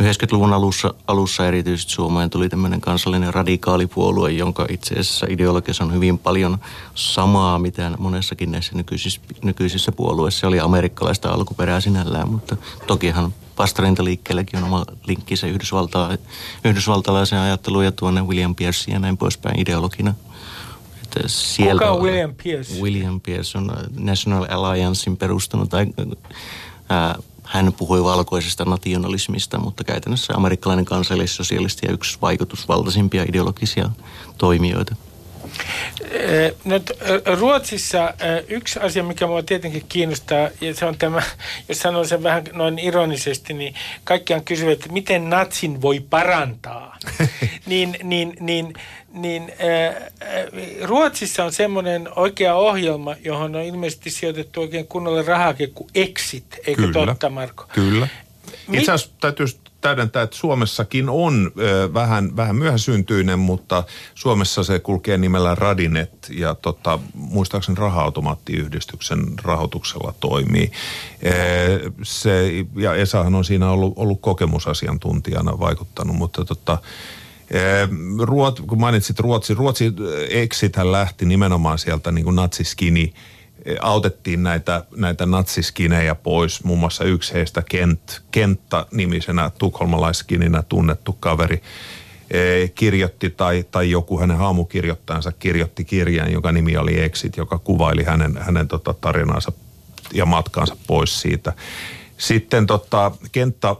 [0.03, 6.19] 90-luvun alussa, alussa erityisesti Suomeen tuli tämmöinen kansallinen radikaalipuolue, jonka itse asiassa ideologiassa on hyvin
[6.19, 6.57] paljon
[6.95, 10.47] samaa, mitä monessakin näissä nykyisissä, nykyisissä puolueissa.
[10.47, 16.17] Oli amerikkalaista alkuperää sinällään, mutta tokihan vastarintaliikkeelläkin on oma linkkinsä Yhdysvalta,
[16.65, 20.13] yhdysvaltalaisen ajatteluun ja tuonne William Pierce ja näin poispäin ideologina.
[21.03, 22.81] Että sieltä, Kuka on William Pierce?
[22.81, 25.69] William Pierce on National Alliancein perustanut.
[25.69, 25.87] Tai,
[26.89, 33.89] ää, hän puhui valkoisesta nationalismista, mutta käytännössä amerikkalainen kansallissosialisti ja yksi vaikutusvaltaisimpia ideologisia
[34.37, 34.95] toimijoita.
[36.65, 36.79] No,
[37.39, 38.13] Ruotsissa
[38.47, 41.21] yksi asia, mikä minua tietenkin kiinnostaa, ja se on tämä,
[41.69, 46.97] jos sanon sen vähän noin ironisesti, niin kaikkiaan kysyvät, että miten natsin voi parantaa.
[47.65, 48.73] niin, niin, niin,
[49.13, 49.51] niin
[50.83, 56.81] Ruotsissa on semmoinen oikea ohjelma, johon on ilmeisesti sijoitettu oikein kunnolle rahakin kuin Exit, eikö
[56.81, 57.05] Kyllä.
[57.05, 57.65] totta Marko?
[57.73, 58.07] Kyllä.
[58.73, 59.45] Itse asiassa täytyy
[59.81, 63.83] täydentää, että Suomessakin on ö, vähän, vähän myöhäsyntyinen, mutta
[64.15, 70.71] Suomessa se kulkee nimellä Radinet ja tota, muistaakseni raha-automaattiyhdistyksen rahoituksella toimii.
[71.21, 71.31] E,
[72.03, 76.77] se, ja Esahan on siinä ollut, ollut kokemusasiantuntijana vaikuttanut, mutta tota,
[78.21, 79.93] Ruot, kun mainitsit Ruotsi, Ruotsi
[80.29, 83.13] Exithän lähti nimenomaan sieltä niin kuin natsiskini
[83.81, 86.63] autettiin näitä, näitä natsiskinejä pois.
[86.63, 91.61] Muun muassa yksi heistä Kent, Kenta-nimisenä tukholmalaiskininä tunnettu kaveri
[92.31, 98.03] eh, kirjoitti tai, tai joku hänen haamukirjoittajansa kirjoitti kirjan, joka nimi oli Exit, joka kuvaili
[98.03, 99.51] hänen, hänen tota tarinansa
[100.13, 101.53] ja matkaansa pois siitä.
[102.17, 103.75] Sitten tota, Kenta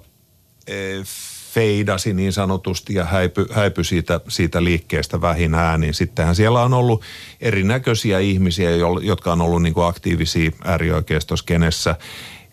[0.68, 1.06] eh,
[1.54, 5.94] feidasi niin sanotusti ja häipy, häipy siitä, siitä liikkeestä vähin äänin.
[5.94, 7.02] Sittenhän siellä on ollut
[7.42, 11.96] erinäköisiä ihmisiä, jo- jotka on ollut niin kuin aktiivisia äärioikeistoskenessä.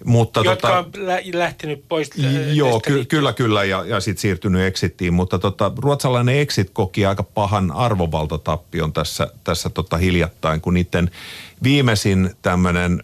[0.04, 4.20] Mutta Jotka tota, on lä- lähtenyt pois ä, Joo, ky- kyllä, kyllä, ja, ja sitten
[4.20, 10.74] siirtynyt Exittiin, mutta tota, ruotsalainen Exit koki aika pahan arvovaltatappion tässä, tässä tota hiljattain, kun
[10.74, 11.10] niiden
[11.62, 13.02] viimeisin tämmöinen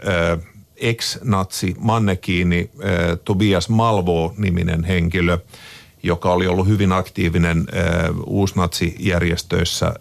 [0.77, 5.39] ex-natsi mannekiini äh, Tobias Malvo-niminen henkilö,
[6.03, 7.85] joka oli ollut hyvin aktiivinen äh,
[8.27, 9.95] uusnatsijärjestöissä äh,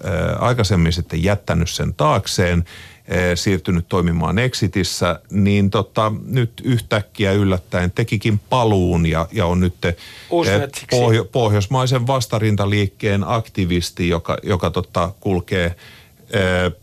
[0.43, 8.39] aikaisemmin sitten jättänyt sen taakseen, äh, siirtynyt toimimaan Exitissä, niin tota, nyt yhtäkkiä yllättäen tekikin
[8.49, 9.93] paluun ja, ja on nyt äh,
[10.91, 15.76] pohjo- pohjoismaisen vastarintaliikkeen aktivisti, joka, joka tota, kulkee äh,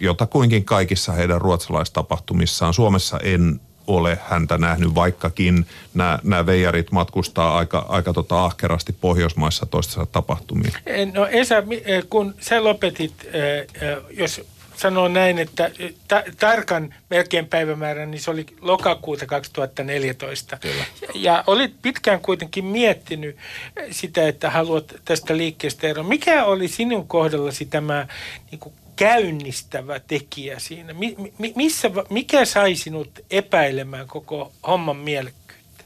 [0.01, 2.75] jotakuinkin kaikissa heidän ruotsalaistapahtumissaan.
[2.75, 9.67] Suomessa en ole häntä nähnyt, vaikkakin nämä, nämä veijarit matkustaa aika, aika tota ahkerasti Pohjoismaissa
[9.67, 10.73] toistensa tapahtumiin.
[11.15, 14.41] No Esa, eh, kun sä lopetit, eh, eh, jos
[14.79, 20.57] sanoo näin, että eh, ta- tarkan melkein päivämäärän, niin se oli lokakuuta 2014.
[20.57, 20.85] Kyllä.
[21.15, 23.37] Ja olit pitkään kuitenkin miettinyt
[23.77, 26.09] eh, sitä, että haluat tästä liikkeestä eroon.
[26.09, 28.07] Mikä oli sinun kohdallasi tämä
[28.51, 30.93] niin kuin käynnistävä tekijä siinä?
[30.93, 35.85] Mi- mi- missä, mikä sai sinut epäilemään koko homman mielekkyyttä?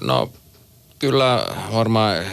[0.00, 0.30] No
[0.98, 2.24] kyllä varmaan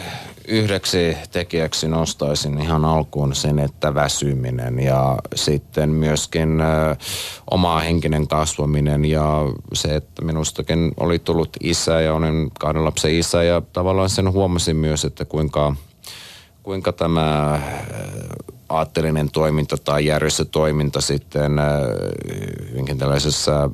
[0.48, 6.96] yhdeksi tekijäksi nostaisin ihan alkuun sen, että väsyminen ja sitten myöskin ö,
[7.50, 9.26] oma henkinen kasvaminen ja
[9.74, 14.76] se, että minustakin oli tullut isä ja olen kahden lapsen isä ja tavallaan sen huomasin
[14.76, 15.76] myös, että kuinka,
[16.62, 21.62] kuinka tämä ö, aatteellinen toiminta tai järjestötoiminta sitten ö,
[22.70, 23.70] hyvinkin tällaisessa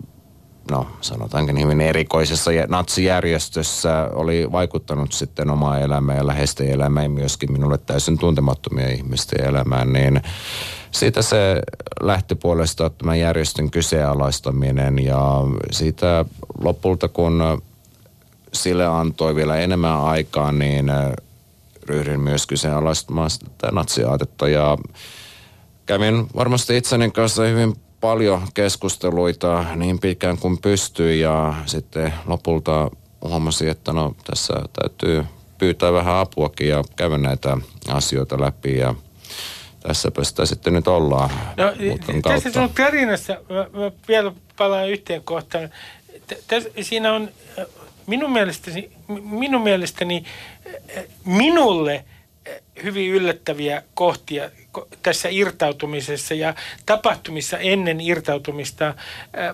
[0.70, 7.53] no sanotaankin hyvin erikoisessa jä- natsijärjestössä oli vaikuttanut sitten omaa elämään ja läheisten ja myöskin
[7.53, 10.20] minulle täysin tuntemattomia ihmisten elämään, niin
[10.90, 11.62] siitä se
[12.01, 15.40] lähti puolestaan tämän järjestön kyseenalaistaminen ja
[15.70, 16.24] siitä
[16.61, 17.62] lopulta kun
[18.53, 21.12] sille antoi vielä enemmän aikaa, niin äh,
[21.89, 24.49] ryhdyin myös kyseenalaistamaan sitä natsiaatetta.
[24.49, 24.78] Ja
[25.86, 32.91] kävin varmasti itseni kanssa hyvin paljon keskusteluita niin pitkään kuin pystyi ja sitten lopulta
[33.22, 35.24] huomasin, että no tässä täytyy
[35.59, 37.57] pyytää vähän apuakin ja käydä näitä
[37.89, 38.76] asioita läpi.
[38.78, 38.95] Ja
[39.80, 41.64] tässäpä sitä sitten nyt ollaan No,
[42.22, 45.68] tässä sun tarinassa, mä, mä vielä palaan yhteen kohtaan.
[46.26, 47.28] Tä- Tässä, siinä on
[48.09, 48.90] minun mielestäni,
[49.22, 50.24] minun mielestäni
[50.96, 52.04] äh, minulle
[52.48, 56.54] äh, hyvin yllättäviä kohtia ko- tässä irtautumisessa ja
[56.86, 58.94] tapahtumissa ennen irtautumista äh,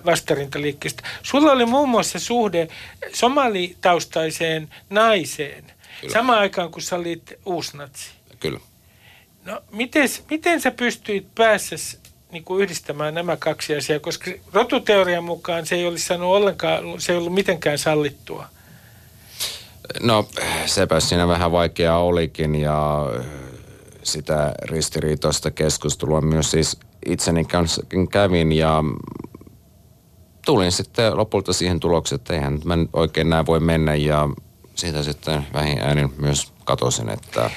[0.05, 1.03] vastarintaliikkeestä.
[1.23, 2.67] Sulla oli muun muassa suhde
[3.13, 5.63] somalitaustaiseen naiseen,
[6.01, 6.13] Kyllä.
[6.13, 8.09] samaan aikaan kun sä olit uusnatsi.
[8.39, 8.59] Kyllä.
[9.45, 11.75] No, miten, miten sä pystyit päässä
[12.35, 17.11] niin kuin yhdistämään nämä kaksi asiaa, koska rotuteorian mukaan se ei olisi saanut ollenkaan, se
[17.11, 18.47] ei ollut mitenkään sallittua.
[20.01, 20.27] No
[20.65, 23.05] sepä siinä vähän vaikeaa olikin ja
[24.03, 28.83] sitä ristiriitoista keskustelua myös siis itseni kanssakin kävin ja
[30.45, 34.29] tulin sitten lopulta siihen tulokseen, että eihän mä nyt oikein näin voi mennä ja
[34.75, 37.49] siitä sitten vähin äänin myös katosin, että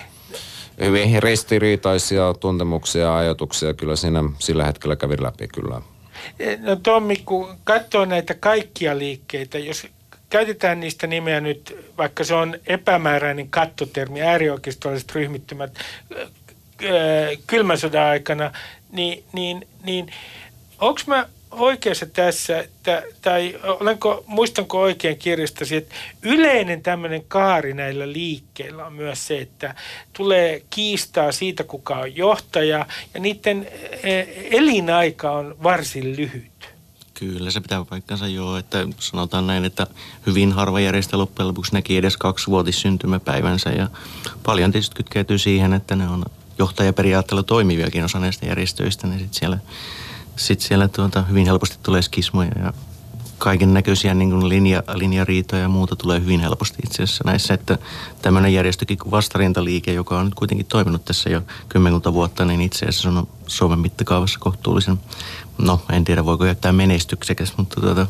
[0.80, 5.80] hyvin ristiriitaisia tuntemuksia ja ajatuksia kyllä siinä sillä hetkellä kävin läpi kyllä.
[6.58, 9.86] No Tommi, kun katsoo näitä kaikkia liikkeitä, jos
[10.30, 15.78] käytetään niistä nimeä nyt, vaikka se on epämääräinen kattotermi, äärioikeistolliset ryhmittymät
[17.46, 18.52] kylmän sodan aikana,
[18.92, 20.12] niin, niin, niin
[20.80, 28.12] onko mä oikeassa tässä, että, tai olenko, muistanko oikein kirjastasi, että yleinen tämmöinen kaari näillä
[28.12, 29.74] liikkeillä on myös se, että
[30.12, 33.68] tulee kiistaa siitä, kuka on johtaja, ja niiden
[34.50, 36.68] elinaika on varsin lyhyt.
[37.14, 39.86] Kyllä, se pitää paikkansa joo, että sanotaan näin, että
[40.26, 42.18] hyvin harva järjestö loppujen lopuksi näki edes
[42.70, 43.88] syntymäpäivänsä ja
[44.42, 46.24] paljon tietysti kytkeytyy siihen, että ne on
[46.58, 49.58] johtajaperiaatteella toimiviakin osa näistä järjestöistä, niin sitten siellä,
[50.38, 52.72] sit siellä tuota, hyvin helposti tulee skismoja ja
[53.38, 57.78] kaiken näköisiä niin linja, linjariitoja ja muuta tulee hyvin helposti itse asiassa näissä, että
[58.22, 62.86] tämmöinen järjestökin kuin vastarintaliike, joka on nyt kuitenkin toiminut tässä jo kymmenkunta vuotta, niin itse
[62.86, 65.00] asiassa on Suomen mittakaavassa kohtuullisen,
[65.58, 68.06] no en tiedä voiko jättää menestyksekäs, mutta tuota,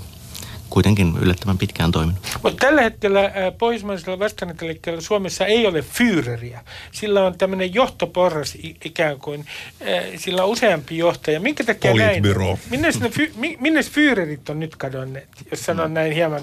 [0.71, 2.23] kuitenkin yllättävän pitkään toiminut.
[2.43, 6.59] Mutta tällä hetkellä pohjoismaisella vastaanottoliikkeellä Suomessa ei ole Führeriä.
[6.93, 9.47] Sillä on tämmöinen johtoporras ikään kuin.
[10.17, 11.41] Sillä on useampi johtaja.
[11.41, 12.45] Minkä takia Politbyro.
[12.45, 12.59] näin?
[12.71, 12.89] Minne,
[13.61, 16.43] minne Führerit on nyt kadonneet, jos sanon näin hieman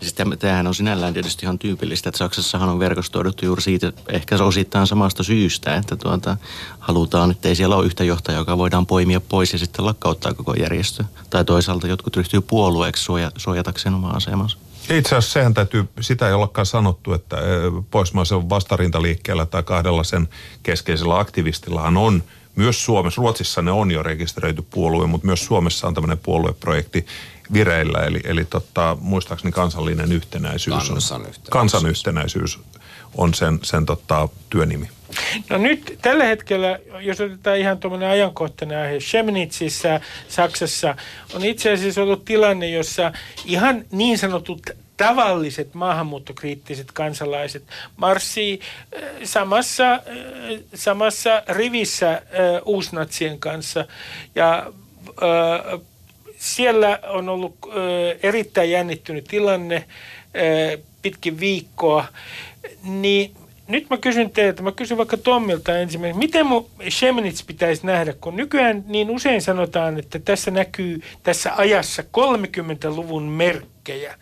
[0.00, 4.86] Siis tämähän on sinällään tietysti ihan tyypillistä, että Saksassahan on verkostoiduttu juuri siitä, ehkä osittain
[4.86, 6.36] samasta syystä, että tuota,
[6.78, 10.54] halutaan, että ei siellä ole yhtä johtajaa, joka voidaan poimia pois ja sitten lakkauttaa koko
[10.54, 11.04] järjestö.
[11.30, 14.58] Tai toisaalta jotkut ryhtyy puolueeksi suoja, suojatakseen omaa asemansa.
[14.90, 17.36] Itse asiassa sehän täytyy, sitä ei olekaan sanottu, että
[17.90, 20.28] poismaisen vastarintaliikkeellä tai kahdella sen
[20.62, 22.22] keskeisellä aktivistillahan on
[22.56, 27.06] myös Suomessa, Ruotsissa ne on jo rekisteröity puolue, mutta myös Suomessa on tämmöinen puolueprojekti,
[27.52, 32.58] vireillä, eli, eli tota, muistaakseni kansallinen yhtenäisyys, Kansan on, kansan yhtenäisyys
[33.14, 34.88] on sen, sen tota, työnimi.
[35.50, 40.96] No nyt tällä hetkellä, jos otetaan ihan tuommoinen ajankohtainen aihe, Chemnitsissä Saksassa
[41.34, 43.12] on itse asiassa ollut tilanne, jossa
[43.44, 44.60] ihan niin sanotut
[44.98, 47.62] tavalliset maahanmuuttokriittiset kansalaiset
[47.96, 50.00] marssii äh, samassa, äh,
[50.74, 52.20] samassa rivissä äh,
[52.64, 53.84] uusnatsien kanssa.
[54.34, 54.72] Ja
[56.36, 57.56] siellä on ollut
[58.22, 59.84] erittäin jännittynyt tilanne
[61.02, 62.04] pitkin viikkoa,
[62.82, 63.34] niin
[63.68, 68.36] nyt mä kysyn teiltä, mä kysyn vaikka Tommilta ensimmäisenä, miten mun Shemnitz pitäisi nähdä, kun
[68.36, 73.22] nykyään niin usein sanotaan, että tässä näkyy tässä ajassa 30-luvun
[73.88, 74.18] merkkejä.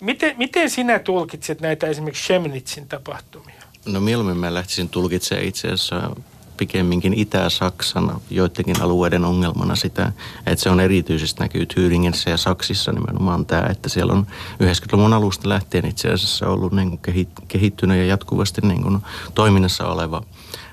[0.00, 3.62] Miten, miten sinä tulkitset näitä esimerkiksi Shemnitzin tapahtumia?
[3.86, 6.16] No mieluummin mä lähtisin tulkitsemaan itse asiassa
[6.56, 10.12] pikemminkin Itä-Saksan joidenkin alueiden ongelmana sitä,
[10.46, 14.26] että se on erityisesti näkyy Thüringissä ja Saksissa nimenomaan tämä, että siellä on
[14.62, 18.98] 90-luvun alusta lähtien itse asiassa ollut niin kuin kehittynyt ja jatkuvasti niin kuin
[19.34, 20.22] toiminnassa oleva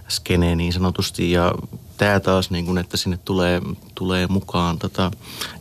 [0.09, 1.53] skene niin sanotusti ja
[1.97, 3.61] tämä taas, niin kuin, että sinne tulee,
[3.95, 5.11] tulee mukaan tota,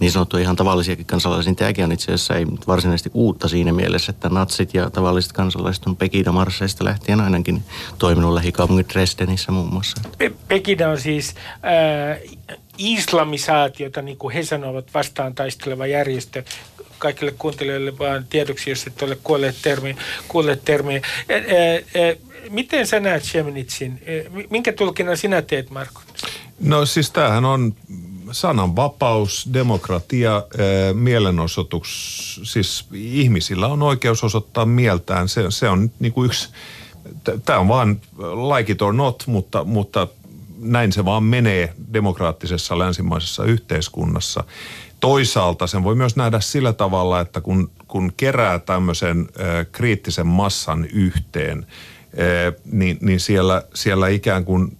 [0.01, 4.11] niin sanottuja ihan tavallisiakin kansalaisia, niin tämäkin on itse asiassa ei varsinaisesti uutta siinä mielessä,
[4.11, 7.63] että natsit ja tavalliset kansalaiset on Pekida Marsseista lähtien ainakin
[7.99, 10.01] toiminut lähikaupungin Dresdenissä muun muassa.
[10.19, 12.39] Pe- Pekida on siis äh,
[12.79, 16.43] islamisaatiota, niin kuin he sanovat, vastaan taisteleva järjestö
[16.99, 19.95] kaikille kuuntelijoille vaan tiedoksi, jos et ole kuolleet termiä.
[20.29, 20.97] Kuolleet termiä.
[20.97, 21.39] Ä, ä,
[21.77, 22.17] ä,
[22.51, 24.03] miten sä näet Shemnitsin?
[24.51, 26.03] Minkä tulkinnan sinä teet, Marko?
[26.61, 27.75] No siis tämähän on
[28.33, 30.43] sananvapaus, demokratia,
[30.95, 32.41] mielenosoitus.
[32.45, 35.29] Siis ihmisillä on oikeus osoittaa mieltään.
[35.29, 36.49] Se, se on niin kuin yksi,
[37.45, 38.01] tämä on vaan
[38.57, 40.07] like it or not, mutta, mutta
[40.59, 44.45] näin se vaan menee demokraattisessa länsimaisessa yhteiskunnassa.
[45.01, 50.85] Toisaalta sen voi myös nähdä sillä tavalla, että kun, kun kerää tämmöisen ö, kriittisen massan
[50.85, 51.67] yhteen,
[52.73, 54.79] niin, niin siellä, siellä ikään kuin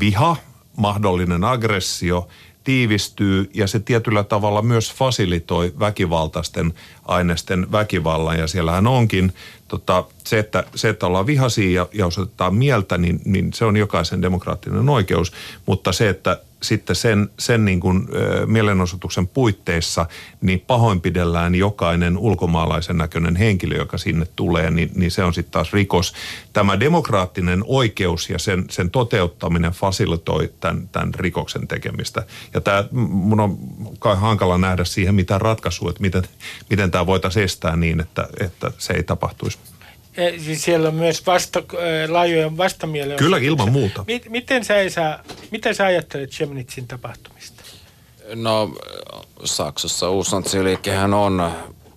[0.00, 0.36] viha,
[0.76, 2.28] mahdollinen aggressio
[2.64, 6.74] tiivistyy ja se tietyllä tavalla myös fasilitoi väkivaltaisten
[7.04, 8.38] aineisten väkivallan.
[8.38, 9.32] Ja siellähän onkin
[9.68, 13.76] tota, se, että, se, että ollaan vihaisia ja, ja osoitetaan mieltä, niin, niin se on
[13.76, 15.32] jokaisen demokraattinen oikeus.
[15.66, 18.08] Mutta se, että sitten sen, sen niin kuin,
[18.46, 20.06] mielenosoituksen puitteissa
[20.40, 25.72] niin pahoinpidellään jokainen ulkomaalaisen näköinen henkilö, joka sinne tulee, niin, niin se on sitten taas
[25.72, 26.14] rikos.
[26.52, 32.22] Tämä demokraattinen oikeus ja sen, sen toteuttaminen fasilitoi tämän, tämän rikoksen tekemistä.
[32.54, 33.58] Ja tämä, mun on
[33.98, 36.22] kai hankala nähdä siihen mitään ratkaisua, että miten,
[36.70, 39.58] miten tämä voitaisiin estää niin, että, että se ei tapahtuisi.
[40.44, 41.62] Siis siellä on myös vasta,
[42.08, 43.26] laajoja vastamielenosoituksia.
[43.26, 44.04] Kyllä, ilman muuta.
[44.28, 45.18] Miten sä, Esa,
[45.50, 47.62] mitä sä ajattelet Chemnitzin tapahtumista?
[48.34, 48.70] No,
[49.44, 51.50] Saksassa uusnatsiliikkehän on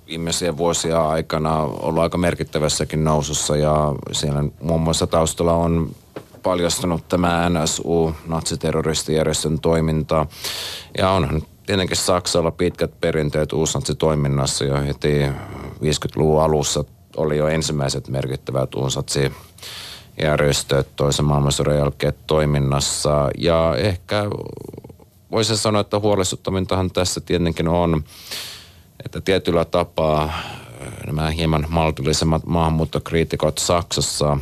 [0.08, 5.96] viimeisiä vuosia aikana ollut aika merkittävässäkin nousussa ja siellä muun muassa taustalla on
[6.44, 10.26] paljastunut tämä NSU, natsiterroristijärjestön toiminta.
[10.98, 15.26] Ja onhan tietenkin Saksalla pitkät perinteet uusnatsitoiminnassa jo heti
[15.84, 16.84] 50-luvun alussa
[17.18, 19.32] oli jo ensimmäiset merkittävät unsatsi
[20.22, 23.30] järjestöt toisen maailmansodan jälkeen toiminnassa.
[23.38, 24.24] Ja ehkä
[25.32, 28.04] voisi sanoa, että huolestuttavintahan tässä tietenkin on,
[29.06, 30.34] että tietyllä tapaa
[31.06, 34.38] nämä hieman maltillisemmat maahanmuuttokriitikot Saksassa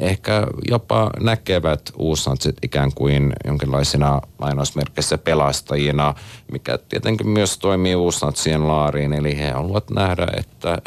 [0.00, 6.14] ehkä jopa näkevät uusnatsit ikään kuin jonkinlaisina lainausmerkeissä pelastajina,
[6.52, 9.12] mikä tietenkin myös toimii uusnatsien laariin.
[9.12, 10.78] Eli he haluavat nähdä, että,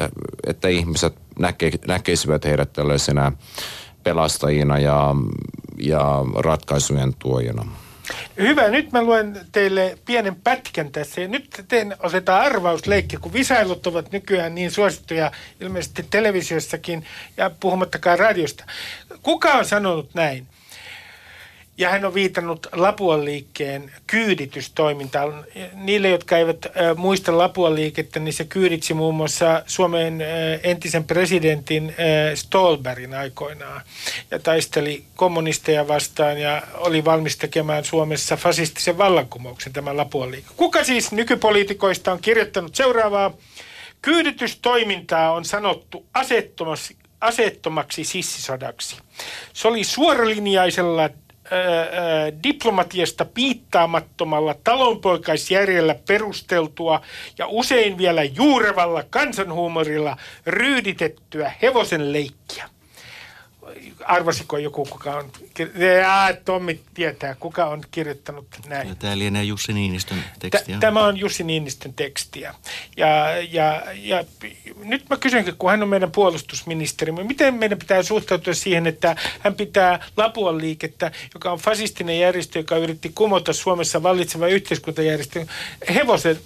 [0.48, 3.32] että ihmiset näke, näkisivät heidät tällaisina
[4.04, 5.16] pelastajina ja,
[5.80, 7.66] ja ratkaisujen tuojina.
[8.38, 11.22] Hyvä, nyt mä luen teille pienen pätkän tässä.
[11.22, 15.32] Ja nyt teen, otetaan arvausleikki, kun visailut ovat nykyään niin suosittuja
[15.62, 17.06] ilmeisesti televisiossakin
[17.38, 18.66] ja puhumattakaan radiosta.
[19.22, 20.48] Kuka on sanonut näin?
[21.78, 25.46] Ja hän on viitannut Lapuan liikkeen kyyditystoimintaan.
[25.74, 26.66] Niille, jotka eivät
[26.96, 30.24] muista Lapuan liikettä, niin se kyyditsi muun muassa Suomen
[30.64, 31.96] entisen presidentin
[32.36, 33.82] Stolberin aikoinaan.
[34.32, 40.48] Ja taisteli kommunisteja vastaan ja oli valmis tekemään Suomessa fasistisen vallankumouksen tämä Lapuan liike.
[40.58, 43.34] Kuka siis nykypoliitikoista on kirjoittanut seuraavaa?
[44.02, 48.98] Kyyditystoimintaa on sanottu asettomaksi, asettomaksi sissisodaksi.
[49.54, 51.10] Se oli suoralinjaisella
[52.44, 57.02] diplomatiasta piittaamattomalla talonpoikaisjärjellä perusteltua
[57.38, 62.70] ja usein vielä juurevalla kansanhuumorilla ryyditettyä hevosen leikkiä
[64.06, 65.32] arvasiko joku, kuka on,
[66.00, 68.90] ja Tommi tietää, kuka on kirjoittanut näin.
[68.90, 70.78] Ja tämä lienee Jussi Niinistön tekstiä.
[70.80, 72.56] Tämä on Jussi Niinistön tekstiä.
[72.98, 74.24] Ja, ja, ja
[74.84, 79.56] nyt mä kysynkin, kun hän on meidän puolustusministeri, miten meidän pitää suhtautua siihen, että hän
[79.56, 85.46] pitää Lapuan liikettä, joka on fasistinen järjestö, joka yritti kumota Suomessa vallitseva yhteiskuntajärjestö,
[85.94, 86.40] hevosen,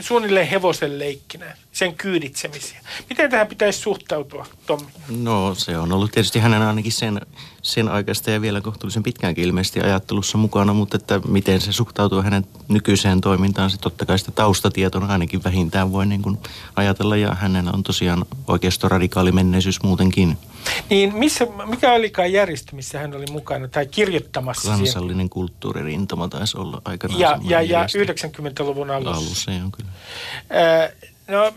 [0.00, 2.80] suunnilleen hevosen leikkinä, sen kyyditsemisiä.
[3.08, 4.86] Miten tähän pitäisi suhtautua, Tommi?
[5.08, 7.20] No se on ollut tietysti hänen ainakin sen,
[7.62, 12.46] sen aikaista ja vielä kohtuullisen pitkäänkin ilmeisesti ajattelussa mukana, mutta että miten se suhtautuu hänen
[12.68, 16.38] nykyiseen toimintaan, se totta kai sitä taustatietona ainakin vähintään voi niin kuin
[16.76, 20.38] ajatella ja hänellä on tosiaan oikeastaan radikaali menneisyys muutenkin.
[20.90, 24.68] Niin missä, mikä olikaan järjestö, missä hän oli mukana tai kirjoittamassa?
[24.68, 25.30] Kansallinen siihen?
[25.30, 27.20] kulttuuririntama taisi olla aikanaan.
[27.20, 29.16] Ja, ja, ja 90-luvun alussa.
[29.16, 29.90] Alussa, joo kyllä.
[30.82, 30.92] Äh,
[31.28, 31.52] no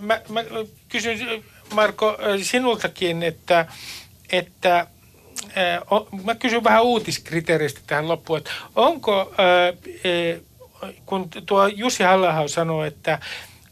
[0.00, 0.40] mä, mä
[0.88, 3.66] kysyn Marko sinultakin, että
[4.32, 4.86] että äh,
[6.24, 10.40] mä kysyn vähän uutiskriteeristä tähän loppuun, että onko, äh,
[11.06, 13.18] kun tuo Jussi halla sanoo, että,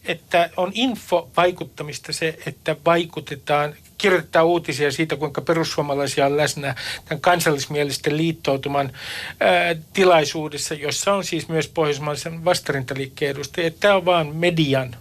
[0.05, 6.75] että on infovaikuttamista se, että vaikutetaan, kirjoittaa uutisia siitä, kuinka perussuomalaisia on läsnä
[7.05, 8.93] tämän kansallismielisten liittoutuman
[9.93, 13.71] tilaisuudessa, jossa on siis myös pohjoismaisen vastarintaliikkeen edustajia.
[13.71, 14.97] Tämä on vaan median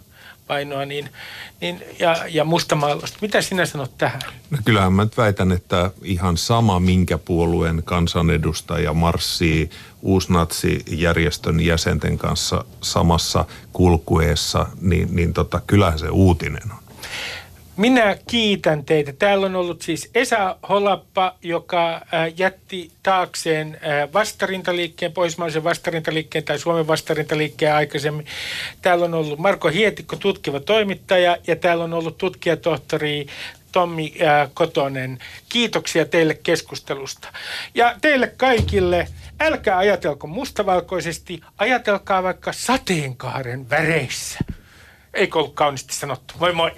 [0.52, 1.08] painoa niin,
[1.60, 3.18] niin, ja, ja mustamaalausta.
[3.20, 4.20] Mitä sinä sanot tähän?
[4.50, 9.70] No kyllähän mä nyt väitän, että ihan sama minkä puolueen kansanedustaja marssii
[10.02, 16.81] uusnatsijärjestön jäsenten kanssa samassa kulkueessa, niin, niin tota, kyllähän se uutinen on.
[17.82, 19.12] Minä kiitän teitä.
[19.12, 22.00] Täällä on ollut siis Esa Holappa, joka
[22.36, 23.80] jätti taakseen
[24.12, 28.26] vastarintaliikkeen, pohjoismaisen vastarintaliikkeen tai Suomen vastarintaliikkeen aikaisemmin.
[28.82, 33.26] Täällä on ollut Marko Hietikko, tutkiva toimittaja, ja täällä on ollut tutkijatohtori
[33.72, 34.14] Tommi
[34.54, 35.18] Kotonen.
[35.48, 37.28] Kiitoksia teille keskustelusta.
[37.74, 39.08] Ja teille kaikille,
[39.40, 44.38] älkää ajatelko mustavalkoisesti, ajatelkaa vaikka sateenkaaren väreissä.
[45.14, 46.34] Eikö ollut kauniisti sanottu?
[46.38, 46.72] Moi moi!